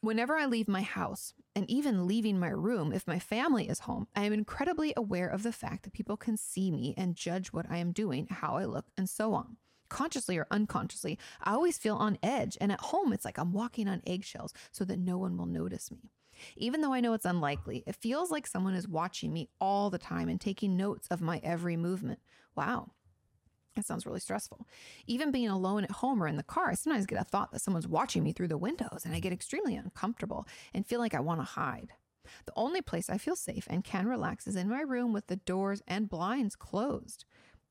[0.00, 4.06] Whenever I leave my house, and even leaving my room if my family is home,
[4.14, 7.64] I am incredibly aware of the fact that people can see me and judge what
[7.70, 9.56] I am doing, how I look, and so on.
[9.88, 13.88] Consciously or unconsciously, I always feel on edge, and at home, it's like I'm walking
[13.88, 16.10] on eggshells so that no one will notice me.
[16.56, 19.98] Even though I know it's unlikely, it feels like someone is watching me all the
[19.98, 22.20] time and taking notes of my every movement.
[22.54, 22.92] Wow.
[23.74, 24.66] That sounds really stressful.
[25.06, 27.60] Even being alone at home or in the car, I sometimes get a thought that
[27.60, 31.20] someone's watching me through the windows and I get extremely uncomfortable and feel like I
[31.20, 31.92] want to hide.
[32.46, 35.36] The only place I feel safe and can relax is in my room with the
[35.36, 37.24] doors and blinds closed.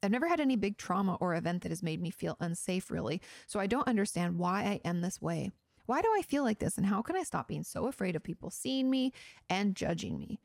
[0.04, 3.22] I've never had any big trauma or event that has made me feel unsafe, really,
[3.48, 5.52] so I don't understand why I am this way.
[5.86, 8.24] Why do I feel like this, and how can I stop being so afraid of
[8.24, 9.14] people seeing me
[9.50, 10.40] and judging me?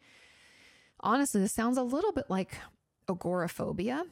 [1.00, 2.52] Honestly, this sounds a little bit like
[3.08, 4.04] agoraphobia,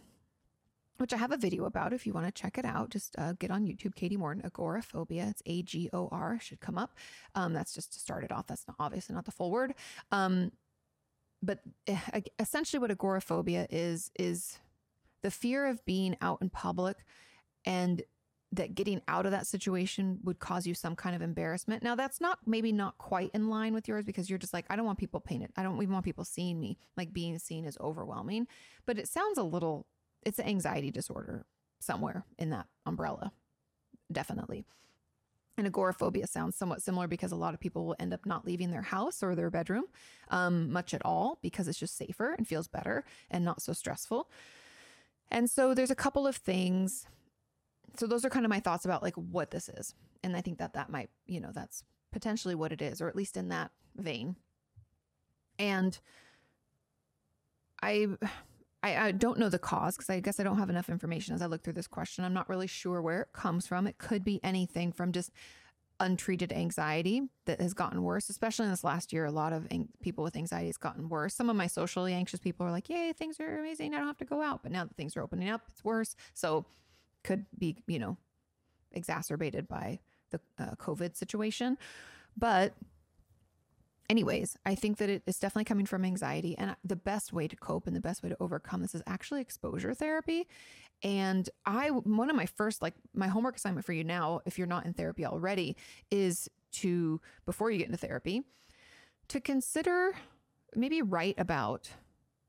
[0.97, 2.91] which I have a video about if you want to check it out.
[2.91, 5.27] Just uh, get on YouTube, Kati Morton, agoraphobia.
[5.29, 6.97] It's A G O R, should come up.
[7.35, 8.47] Um, that's just to start it off.
[8.47, 9.75] That's not obviously not the full word.
[10.11, 10.51] Um,
[11.43, 14.59] but eh, essentially, what agoraphobia is, is
[15.23, 16.99] the fear of being out in public
[17.65, 18.03] and
[18.53, 21.83] that getting out of that situation would cause you some kind of embarrassment.
[21.83, 24.77] Now, that's not maybe not quite in line with yours because you're just like, I
[24.77, 25.51] don't want people painted.
[25.57, 26.79] I don't even want people seeing me.
[26.97, 28.47] Like being seen is overwhelming.
[28.87, 29.87] But it sounds a little,
[30.25, 31.45] it's an anxiety disorder
[31.81, 33.33] somewhere in that umbrella.
[34.11, 34.65] Definitely.
[35.59, 38.71] And agoraphobia sounds somewhat similar because a lot of people will end up not leaving
[38.71, 39.85] their house or their bedroom
[40.31, 44.31] um, much at all because it's just safer and feels better and not so stressful.
[45.31, 47.07] And so there's a couple of things
[47.99, 49.95] so those are kind of my thoughts about like what this is.
[50.23, 53.17] And I think that that might, you know, that's potentially what it is, or at
[53.17, 54.37] least in that vein.
[55.59, 55.99] And
[57.83, 58.07] I,
[58.83, 61.43] I, I don't know the cause because I guess I don't have enough information as
[61.43, 62.25] I look through this question.
[62.25, 63.87] I'm not really sure where it comes from.
[63.87, 65.33] It could be anything from just
[66.01, 69.25] untreated anxiety that has gotten worse, especially in this last year.
[69.25, 71.35] A lot of ang- people with anxiety has gotten worse.
[71.35, 73.95] Some of my socially anxious people are like, Yay, things are amazing.
[73.95, 74.63] I don't have to go out.
[74.63, 76.15] But now that things are opening up, it's worse.
[76.35, 76.67] So
[77.25, 78.17] could be, you know,
[78.93, 79.99] exacerbated by
[80.31, 81.79] the uh, COVID situation.
[82.37, 82.75] But,
[84.09, 86.57] anyways, I think that it is definitely coming from anxiety.
[86.57, 89.41] And the best way to cope and the best way to overcome this is actually
[89.41, 90.47] exposure therapy.
[91.03, 94.67] And I, one of my first, like, my homework assignment for you now, if you're
[94.67, 95.77] not in therapy already,
[96.11, 98.43] is to, before you get into therapy,
[99.29, 100.13] to consider
[100.75, 101.91] maybe write about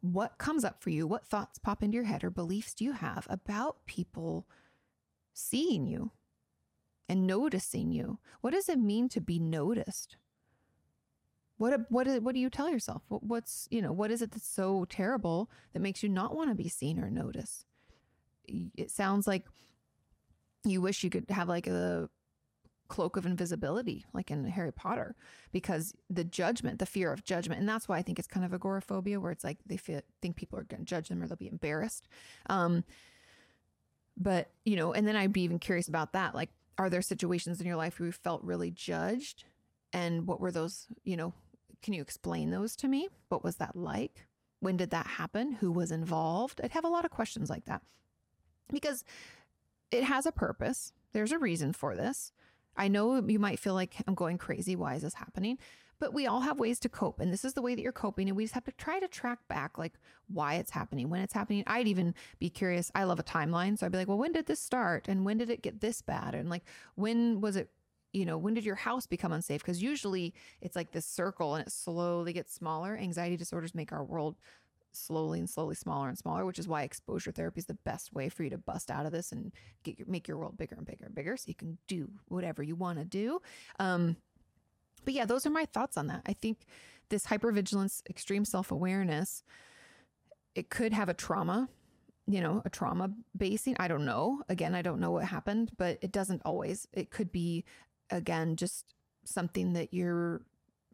[0.01, 2.93] what comes up for you, what thoughts pop into your head or beliefs do you
[2.93, 4.47] have about people
[5.34, 6.12] seeing you
[7.07, 8.20] and noticing you.
[8.41, 10.18] What does it mean to be noticed?
[11.60, 13.03] What what what do you tell yourself?
[13.10, 16.49] What, what's you know what is it that's so terrible that makes you not want
[16.49, 17.66] to be seen or noticed?
[18.47, 19.45] It sounds like
[20.64, 22.10] you wish you could have like a
[22.88, 25.16] cloak of invisibility, like in Harry Potter,
[25.51, 28.53] because the judgment, the fear of judgment, and that's why I think it's kind of
[28.53, 31.38] agoraphobia, where it's like they feel, think people are going to judge them or they'll
[31.38, 32.07] be embarrassed.
[32.49, 32.84] Um,
[34.18, 36.34] but, you know, and then I'd be even curious about that.
[36.34, 39.43] Like, are there situations in your life where you felt really judged?
[39.93, 41.34] And what were those, you know,
[41.82, 43.07] can you explain those to me?
[43.30, 44.25] What was that like?
[44.59, 45.53] When did that happen?
[45.53, 46.59] Who was involved?
[46.63, 47.82] I'd have a lot of questions like that
[48.71, 49.03] because
[49.91, 50.93] it has a purpose.
[51.13, 52.32] There's a reason for this.
[52.75, 54.76] I know you might feel like I'm going crazy.
[54.76, 55.57] Why is this happening?
[55.99, 57.19] But we all have ways to cope.
[57.19, 58.30] And this is the way that you're coping.
[58.30, 59.93] And we just have to try to track back like
[60.27, 61.64] why it's happening, when it's happening.
[61.68, 62.89] I'd even be curious.
[62.95, 63.77] I love a timeline.
[63.77, 65.10] So I'd be like, well, when did this start?
[65.10, 66.35] And when did it get this bad?
[66.35, 66.64] And like,
[66.95, 67.69] when was it
[68.14, 69.61] you know, when did your house become unsafe?
[69.61, 72.98] Because usually it's like this circle and it slowly gets smaller.
[72.98, 74.36] Anxiety disorders make our world
[74.91, 78.30] slowly and slowly smaller and smaller, which is why exposure therapy is the best way
[78.30, 79.52] for you to bust out of this and
[79.84, 82.64] get your, make your world bigger and bigger and bigger so you can do whatever
[82.64, 83.40] you want to do.
[83.80, 84.18] Um,
[85.06, 86.22] but yeah, those are my thoughts on that.
[86.26, 86.65] I think
[87.10, 89.44] this hypervigilance, extreme self awareness,
[90.56, 91.69] it could have a trauma,
[92.27, 93.76] you know, a trauma basing.
[93.80, 94.41] I don't know.
[94.49, 96.88] Again, I don't know what happened, but it doesn't always.
[96.94, 97.65] It could be,
[98.11, 98.94] again, just
[99.26, 100.41] something that you're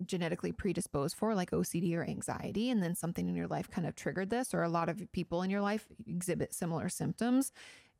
[0.05, 3.95] genetically predisposed for, like OCD or anxiety, and then something in your life kind of
[3.95, 7.51] triggered this, or a lot of people in your life exhibit similar symptoms.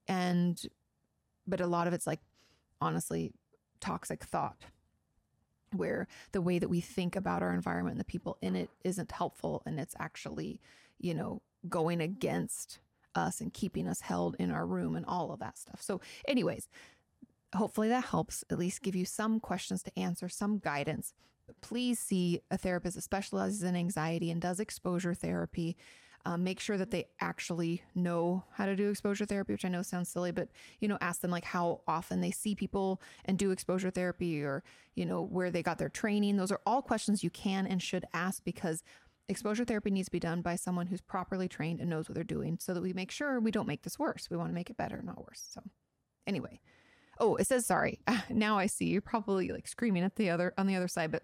[0.08, 0.62] And
[1.48, 2.22] but a lot of it's like
[2.82, 3.32] honestly
[3.80, 4.66] toxic thought
[5.72, 9.12] where the way that we think about our environment and the people in it isn't
[9.12, 10.60] helpful and it's actually,
[11.00, 12.80] you know, going against
[13.16, 15.82] us and keeping us held in our room and all of that stuff.
[15.82, 16.68] So, anyways,
[17.56, 21.14] hopefully that helps at least give you some questions to answer, some guidance.
[21.48, 25.78] But please see a therapist that specializes in anxiety and does exposure therapy.
[26.28, 29.84] Um, make sure that they actually know how to do exposure therapy, which I know
[29.84, 30.50] sounds silly, but
[30.80, 34.64] you know, ask them like how often they see people and do exposure therapy, or
[34.96, 36.38] you know, where they got their training.
[36.38, 38.84] Those are all questions you can and should ask because
[39.30, 42.24] exposure therapy needs to be done by someone who's properly trained and knows what they're
[42.24, 44.28] doing, so that we make sure we don't make this worse.
[44.28, 45.44] We want to make it better, not worse.
[45.54, 45.62] So,
[46.26, 46.60] anyway,
[47.20, 48.00] oh, it says sorry.
[48.30, 51.24] Now I see you're probably like screaming at the other on the other side, but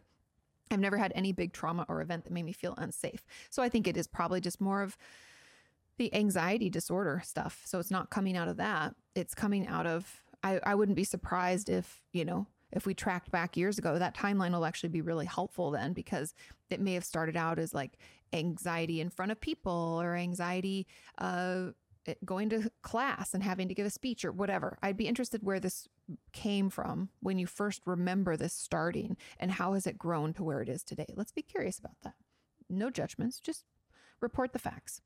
[0.71, 3.25] I've never had any big trauma or event that made me feel unsafe.
[3.49, 4.97] So I think it is probably just more of
[5.97, 7.61] the anxiety disorder stuff.
[7.65, 8.95] So it's not coming out of that.
[9.15, 13.31] It's coming out of, I, I wouldn't be surprised if, you know, if we tracked
[13.31, 16.33] back years ago, that timeline will actually be really helpful then because
[16.69, 17.97] it may have started out as like
[18.33, 20.87] anxiety in front of people or anxiety
[21.17, 21.67] uh,
[22.07, 24.77] Eh, going to class and having to give a speech or whatever.
[24.81, 25.87] I'd be interested where this
[26.33, 30.61] came from when you first remember this starting and how has it grown to where
[30.61, 31.13] it is today.
[31.15, 32.15] Let's be curious about that.
[32.69, 33.65] No judgments, just
[34.19, 35.01] report the facts.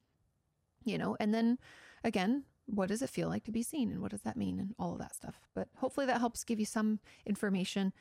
[0.83, 1.57] You know, and then
[2.03, 4.73] again, what does it feel like to be seen and what does that mean and
[4.79, 5.41] all of that stuff.
[5.53, 7.91] But hopefully that helps give you some information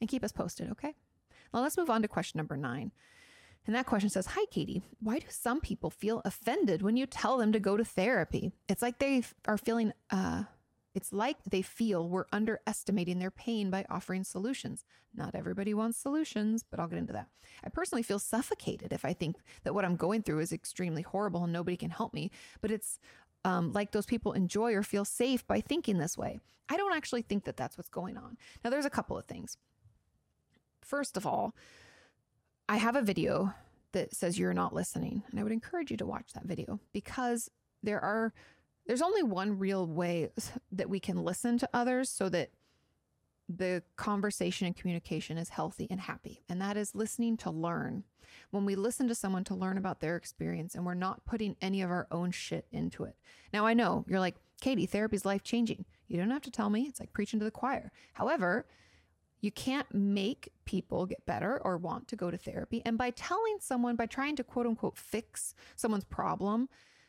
[0.00, 0.94] and keep us posted, okay?
[1.52, 2.92] Now let's move on to question number 9.
[3.66, 4.82] And that question says, Hi, Kati.
[5.00, 8.52] Why do some people feel offended when you tell them to go to therapy?
[8.68, 10.44] It's like they are feeling, uh,
[10.94, 14.84] it's like they feel we're underestimating their pain by offering solutions.
[15.14, 17.28] Not everybody wants solutions, but I'll get into that.
[17.64, 21.44] I personally feel suffocated if I think that what I'm going through is extremely horrible
[21.44, 22.30] and nobody can help me.
[22.60, 22.98] But it's
[23.44, 26.40] um, like those people enjoy or feel safe by thinking this way.
[26.68, 28.36] I don't actually think that that's what's going on.
[28.62, 29.58] Now, there's a couple of things.
[30.80, 31.54] First of all,
[32.68, 33.54] I have a video
[33.92, 37.50] that says you're not listening, and I would encourage you to watch that video because
[37.82, 38.32] there are
[38.86, 40.30] there's only one real way
[40.72, 42.50] that we can listen to others so that
[43.48, 48.04] the conversation and communication is healthy and happy, and that is listening to learn.
[48.50, 51.82] When we listen to someone to learn about their experience and we're not putting any
[51.82, 53.16] of our own shit into it.
[53.52, 55.84] Now, I know you're like, Kati, therapy's life changing.
[56.08, 56.86] You don't have to tell me.
[56.88, 57.92] It's like preaching to the choir.
[58.14, 58.66] However,
[59.44, 62.80] you can't make people get better or want to go to therapy.
[62.86, 66.68] And by telling someone, by trying to quote unquote fix someone's problem,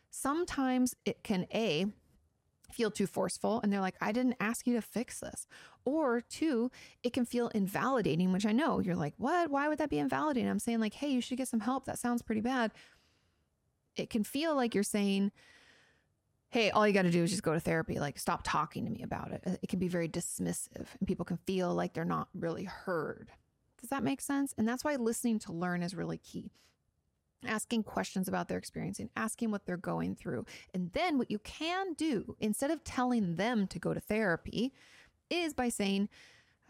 [0.10, 1.86] sometimes it can A,
[2.74, 5.48] feel too forceful and they're like, I didn't ask you to fix this.
[5.86, 6.72] Or two,
[7.04, 9.50] it can feel invalidating, which I know you're like, what?
[9.50, 10.50] Why would that be invalidating?
[10.50, 11.86] I'm saying, like, hey, you should get some help.
[11.86, 12.72] That sounds pretty bad.
[13.96, 15.32] It can feel like you're saying,
[16.56, 18.00] hey, all you got to do is just go to therapy.
[18.00, 19.60] Like, stop talking to me about it.
[19.62, 23.30] It can be very dismissive and people can feel like they're not really heard.
[23.82, 24.56] Does that make sense?
[24.58, 26.54] And that's why listening to learn is really key.
[27.46, 30.46] Asking questions about their experience and asking what they're going through.
[30.74, 34.72] And then what you can do instead of telling them to go to therapy
[35.30, 36.08] is by saying,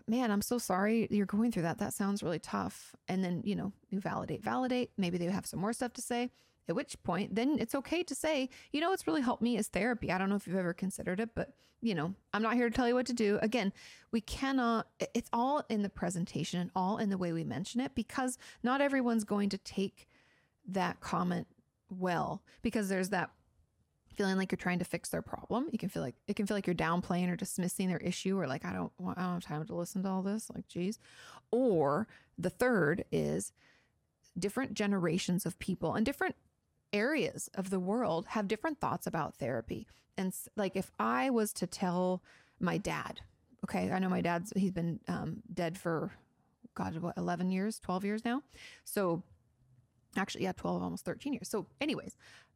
[0.08, 1.78] man, I'm so sorry you're going through that.
[1.78, 2.96] That sounds really tough.
[3.08, 4.90] And then, you know, you validate, validate.
[4.98, 6.32] Maybe they have some more stuff to say.
[6.68, 9.68] At which point, then it's okay to say, you know, what's really helped me is
[9.68, 10.12] therapy.
[10.12, 12.76] I don't know if you've ever considered it, but, you know, I'm not here to
[12.76, 13.38] tell you what to do.
[13.42, 13.72] Again,
[14.12, 17.94] we cannot, it's all in the presentation and all in the way we mention it
[17.94, 20.08] because not everyone's going to take
[20.68, 21.48] that comment
[21.90, 23.30] well because there's that
[24.16, 25.68] feeling like you're trying to fix their problem.
[25.72, 28.48] You can feel like it can feel like you're downplaying or dismissing their issue or
[28.48, 31.00] like I don't want I don't have time to listen to all this, like geez.
[31.52, 33.52] Or the third is
[34.38, 36.36] different generations of people and different
[36.96, 39.86] areas of the world have different thoughts about therapy.
[40.18, 42.24] And like if I was to tell
[42.60, 43.20] my dad,
[43.66, 46.12] okay, I know my dad's he's been um, dead for
[46.74, 48.42] God, what, 11 years, 12 years now.
[48.86, 49.24] So
[50.18, 51.50] actually, yeah, 12, almost 13 years.
[51.50, 52.16] So, anyways,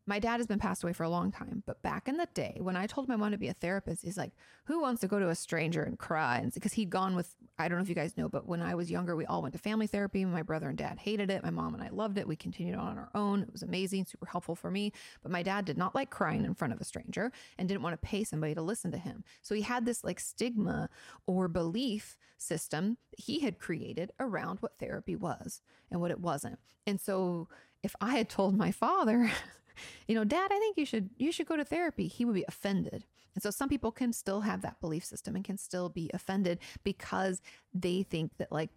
[0.09, 2.57] my dad has been passed away for a long time, but back in the day
[2.59, 4.31] when I told my mom to be a therapist, he's like,
[4.65, 7.67] "Who wants to go to a stranger and cry?" And because he'd gone with, I
[7.67, 9.59] don't know if you guys know, but when I was younger, we all went to
[9.59, 10.25] family therapy.
[10.25, 11.43] My brother and dad hated it.
[11.43, 12.27] My mom and I loved it.
[12.27, 13.43] We continued on our own.
[13.43, 14.91] It was amazing, super helpful for me.
[15.21, 17.93] But my dad did not like crying in front of a stranger and didn't want
[17.93, 19.23] to pay somebody to listen to him.
[19.43, 20.89] So he had this like stigma
[21.27, 25.61] or belief system that he had created around what therapy was
[25.91, 26.57] and what it wasn't.
[26.87, 27.47] And so
[27.83, 29.31] if I had told my father
[30.07, 32.07] you know, dad, I think you should you should go to therapy.
[32.07, 33.05] He would be offended.
[33.35, 36.59] And so some people can still have that belief system and can still be offended
[36.83, 37.41] because
[37.73, 38.69] they think that like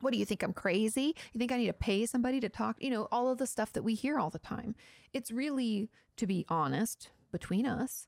[0.00, 1.16] what do you think I'm crazy?
[1.32, 2.76] You think I need to pay somebody to talk?
[2.80, 4.76] You know, all of the stuff that we hear all the time.
[5.12, 8.06] It's really to be honest between us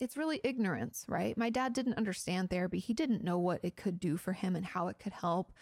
[0.00, 1.36] it's really ignorance, right?
[1.36, 2.78] My dad didn't understand therapy.
[2.78, 5.52] He didn't know what it could do for him and how it could help.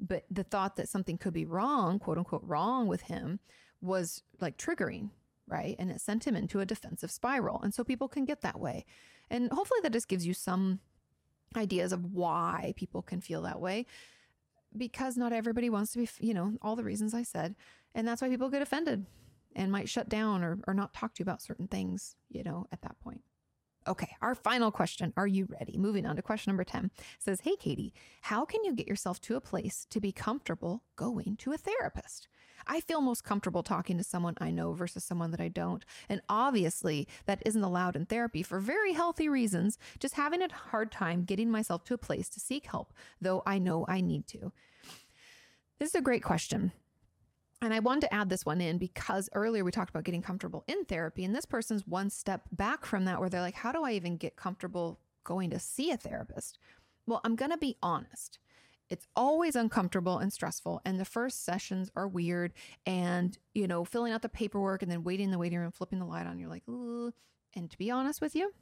[0.00, 3.40] But the thought that something could be wrong, quote unquote, wrong with him
[3.80, 5.10] was like triggering,
[5.46, 5.76] right?
[5.78, 7.60] And it sent him into a defensive spiral.
[7.62, 8.84] And so people can get that way.
[9.30, 10.80] And hopefully that just gives you some
[11.56, 13.86] ideas of why people can feel that way
[14.76, 17.54] because not everybody wants to be, you know, all the reasons I said.
[17.94, 19.06] And that's why people get offended
[19.54, 22.66] and might shut down or, or not talk to you about certain things, you know,
[22.72, 23.22] at that point.
[23.86, 25.12] Okay, our final question.
[25.16, 25.76] Are you ready?
[25.76, 27.92] Moving on to question number 10 says, Hey, Kati,
[28.22, 32.28] how can you get yourself to a place to be comfortable going to a therapist?
[32.66, 35.84] I feel most comfortable talking to someone I know versus someone that I don't.
[36.08, 40.90] And obviously, that isn't allowed in therapy for very healthy reasons, just having a hard
[40.92, 44.52] time getting myself to a place to seek help, though I know I need to.
[45.78, 46.72] This is a great question.
[47.60, 50.64] And I wanted to add this one in because earlier we talked about getting comfortable
[50.66, 53.84] in therapy, and this person's one step back from that where they're like, how do
[53.84, 56.58] I even get comfortable going to see a therapist?
[57.06, 58.38] Well, I'm going to be honest.
[58.90, 60.80] It's always uncomfortable and stressful.
[60.84, 62.52] And the first sessions are weird.
[62.86, 65.98] And, you know, filling out the paperwork and then waiting in the waiting room, flipping
[65.98, 67.12] the light on, you're like, Ooh.
[67.54, 68.52] and to be honest with you,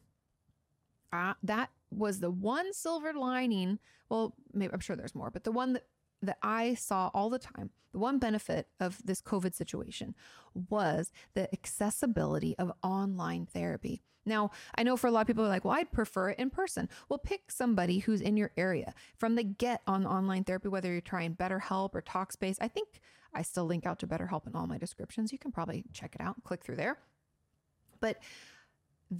[1.13, 3.79] uh, that was the one silver lining.
[4.09, 5.87] Well, maybe I'm sure there's more, but the one that
[6.23, 10.15] that I saw all the time, the one benefit of this COVID situation
[10.55, 14.03] was the accessibility of online therapy.
[14.25, 16.51] Now, I know for a lot of people are like, well, I'd prefer it in
[16.51, 16.89] person.
[17.09, 21.01] Well, pick somebody who's in your area from the get on online therapy, whether you're
[21.01, 22.57] trying BetterHelp or Talkspace.
[22.61, 23.01] I think
[23.35, 25.33] I still link out to BetterHelp in all my descriptions.
[25.33, 26.99] You can probably check it out and click through there.
[28.01, 28.19] But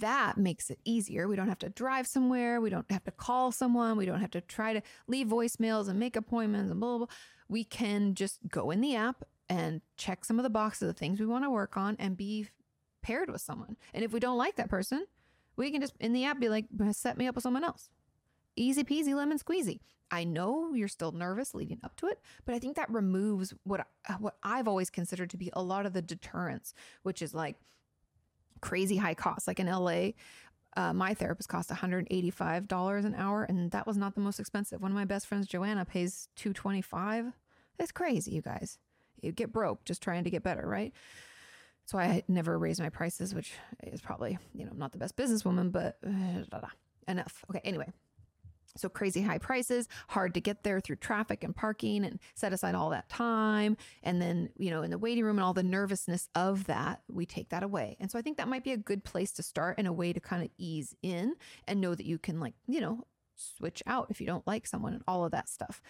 [0.01, 1.29] that makes it easier.
[1.29, 2.61] We don't have to drive somewhere.
[2.61, 3.97] We don't have to call someone.
[3.97, 7.15] We don't have to try to leave voicemails and make appointments and blah, blah, blah.
[7.49, 11.21] We can just go in the app and check some of the boxes of things
[11.21, 12.49] we want to work on and be
[13.03, 13.77] paired with someone.
[13.93, 15.05] And if we don't like that person,
[15.57, 17.91] we can just in the app be like, set me up with someone else.
[18.57, 19.81] Easy peasy lemon squeezy.
[20.11, 23.87] I know you're still nervous leading up to it, but I think that removes what
[24.19, 27.57] what I've always considered to be a lot of the deterrence, which is like
[28.63, 29.47] crazy high costs.
[29.47, 30.13] Like in LA,
[30.77, 34.81] uh, my therapist cost $185 an hour, and that was not the most expensive.
[34.81, 37.33] One of my best friends, Joanna, pays 225
[37.77, 38.79] That's crazy, you guys.
[39.21, 40.93] You get broke just trying to get better, right?
[41.85, 43.53] So I never raised my prices, which
[43.83, 46.61] is probably, you know, not the best businesswoman, but uh,
[47.09, 47.45] enough.
[47.51, 47.93] Okay, anyway.
[48.77, 52.75] So crazy high prices, hard to get there through traffic and parking and set aside
[52.75, 53.77] all that time.
[54.03, 57.27] And then, you know, in the waiting room and all the nervousness of that, we
[57.27, 57.97] take that away.
[58.01, 60.13] And so I think that might be a good place to start and a way
[60.15, 61.35] to kind of ease in
[61.69, 63.05] and know that you can like, you know,
[63.37, 65.83] switch out if you don't like someone and all of that stuff.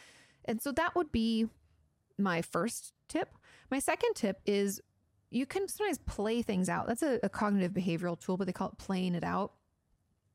[0.44, 1.48] And so that would be
[2.18, 3.28] my first tip.
[3.70, 4.80] My second tip is
[5.30, 6.86] you can sometimes play things out.
[6.86, 9.52] That's a, a cognitive behavioral tool, but they call it playing it out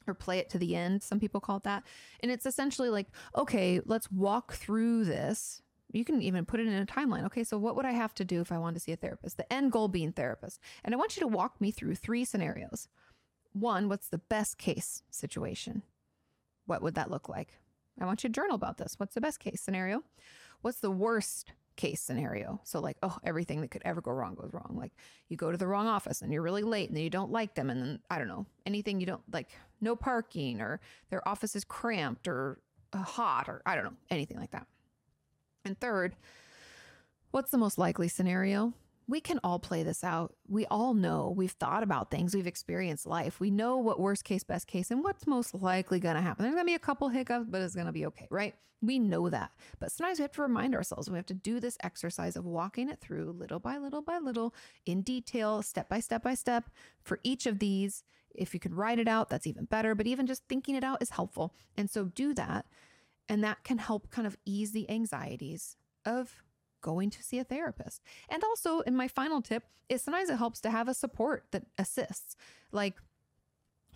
[0.08, 1.04] or play it to the end.
[1.04, 1.84] Some people call it that.
[2.22, 5.62] And it's essentially like, okay, let's walk through this.
[5.92, 7.26] You can even put it in a timeline.
[7.26, 9.38] Okay, so what would I have to do if I wanted to see a therapist?
[9.38, 10.60] The end goal being therapist.
[10.84, 12.88] And I want you to walk me through three scenarios.
[13.54, 15.84] One, what's the best case situation?
[16.66, 17.60] What would that look like?
[18.00, 18.96] I want you to journal about this.
[18.98, 20.04] What's the best case scenario?
[20.62, 22.60] What's the worst case scenario.
[22.64, 24.76] So, like, oh, everything that could ever go wrong goes wrong.
[24.76, 24.92] Like,
[25.30, 27.70] you go to the wrong office and you're really late and you don't like them.
[27.70, 29.50] And then, I don't know, anything you don't like,
[29.80, 32.60] no parking or their office is cramped or
[32.92, 34.68] uh, hot or I don't know, anything like that.
[35.64, 36.16] And third,
[37.32, 38.74] what's the most likely scenario?
[39.08, 40.36] We can all play this out.
[40.48, 43.40] We all know we've thought about things, we've experienced life.
[43.40, 46.44] We know what worst case, best case, and what's most likely going to happen.
[46.44, 48.54] There's going to be a couple hiccups, but it's going to be okay, right?
[48.82, 49.52] We know that.
[49.80, 52.90] But sometimes we have to remind ourselves, we have to do this exercise of walking
[52.90, 54.54] it through little by little by little
[54.86, 56.66] in detail, step by step by step
[57.02, 58.04] for each of these.
[58.36, 59.96] If you can write it out, that's even better.
[59.96, 61.56] But even just thinking it out is helpful.
[61.76, 62.66] And so do that.
[63.28, 65.76] And that can help kind of ease the anxieties
[66.06, 66.44] of
[66.82, 68.02] going to see a therapist.
[68.30, 71.64] And also, in my final tip, is sometimes it helps to have a support that
[71.78, 72.36] assists.
[72.72, 72.96] Like,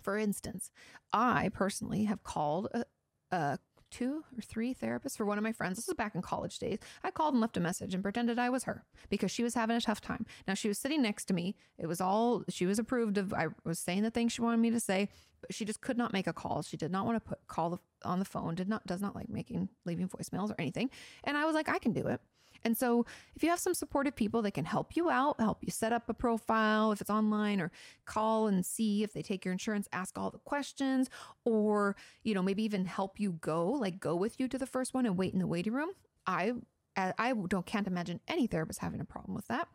[0.02, 0.70] for instance,
[1.12, 2.84] I personally have called a,
[3.30, 3.58] a
[3.92, 5.76] two or three therapists for one of my friends.
[5.76, 6.78] This was back in college days.
[7.04, 9.76] I called and left a message and pretended I was her because she was having
[9.76, 10.26] a tough time.
[10.48, 11.54] Now she was sitting next to me.
[11.78, 13.32] It was all she was approved of.
[13.34, 15.10] I was saying the things she wanted me to say,
[15.42, 16.62] but she just could not make a call.
[16.62, 18.54] She did not want to put call the, on the phone.
[18.54, 20.88] Did not does not like making leaving voicemails or anything.
[21.24, 22.20] And I was like, I can do it.
[22.64, 25.70] And so, if you have some supportive people that can help you out, help you
[25.70, 27.70] set up a profile if it's online, or
[28.04, 31.10] call and see if they take your insurance, ask all the questions,
[31.44, 34.94] or, you know, maybe even help you go, like go with you to the first
[34.94, 35.90] one and wait in the waiting room.
[36.26, 36.52] I,
[36.96, 39.68] I don't can't imagine any therapist having a problem with that.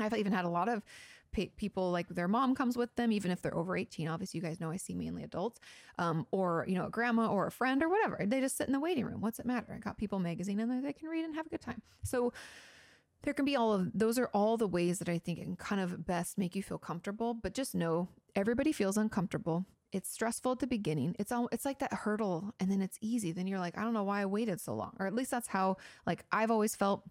[0.00, 0.82] I've even had a lot of
[1.32, 4.08] people like their mom comes with them, even if they're over 18.
[4.08, 5.60] Obviously, you guys know I see mainly adults,
[5.98, 8.24] um, or, you know, a grandma or a friend or whatever.
[8.24, 9.20] They just sit in the waiting room.
[9.20, 9.72] What's it matter?
[9.74, 11.82] I got People magazine in there they can read and have a good time.
[12.02, 12.32] So,
[13.22, 15.80] there can be all of those are all the ways that I think can kind
[15.80, 17.34] of best make you feel comfortable.
[17.34, 19.64] But just know everybody feels uncomfortable.
[19.92, 21.14] It's stressful at the beginning.
[21.18, 23.32] It's all it's like that hurdle and then it's easy.
[23.32, 24.96] Then you're like, I don't know why I waited so long.
[24.98, 25.76] Or at least that's how
[26.06, 27.04] like I've always felt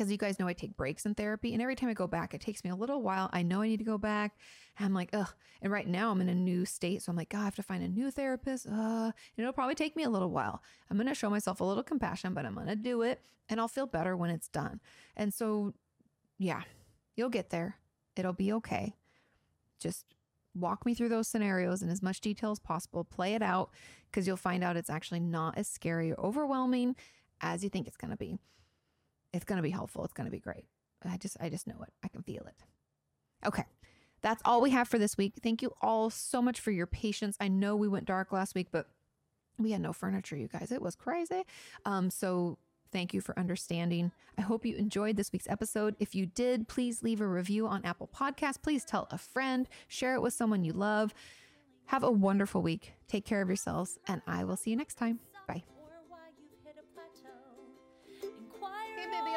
[0.00, 2.32] because you guys know I take breaks in therapy, and every time I go back,
[2.32, 3.28] it takes me a little while.
[3.34, 4.38] I know I need to go back.
[4.78, 5.28] And I'm like, ugh.
[5.60, 7.02] And right now I'm in a new state.
[7.02, 8.66] So I'm like, God, I have to find a new therapist.
[8.66, 10.62] Uh, and it'll probably take me a little while.
[10.90, 13.20] I'm going to show myself a little compassion, but I'm going to do it
[13.50, 14.80] and I'll feel better when it's done.
[15.18, 15.74] And so,
[16.38, 16.62] yeah,
[17.14, 17.76] you'll get there.
[18.16, 18.94] It'll be okay.
[19.80, 20.06] Just
[20.54, 23.04] walk me through those scenarios in as much detail as possible.
[23.04, 23.68] Play it out
[24.10, 26.96] because you'll find out it's actually not as scary or overwhelming
[27.42, 28.38] as you think it's going to be
[29.32, 30.04] it's going to be helpful.
[30.04, 30.64] It's going to be great.
[31.04, 31.92] I just I just know it.
[32.04, 32.64] I can feel it.
[33.46, 33.64] Okay.
[34.22, 35.34] That's all we have for this week.
[35.42, 37.36] Thank you all so much for your patience.
[37.40, 38.86] I know we went dark last week, but
[39.58, 40.70] we had no furniture, you guys.
[40.72, 41.42] It was crazy.
[41.86, 42.58] Um, so
[42.92, 44.12] thank you for understanding.
[44.36, 45.96] I hope you enjoyed this week's episode.
[46.00, 48.62] If you did, please leave a review on Apple Podcasts.
[48.62, 51.14] Please tell a friend, share it with someone you love.
[51.86, 52.92] Have a wonderful week.
[53.08, 55.20] Take care of yourselves, and I will see you next time.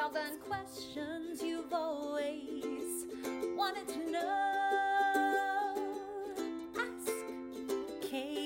[0.04, 3.06] all the questions you've always
[3.56, 5.76] wanted to know.
[6.76, 7.12] Ask
[8.10, 8.43] Kate.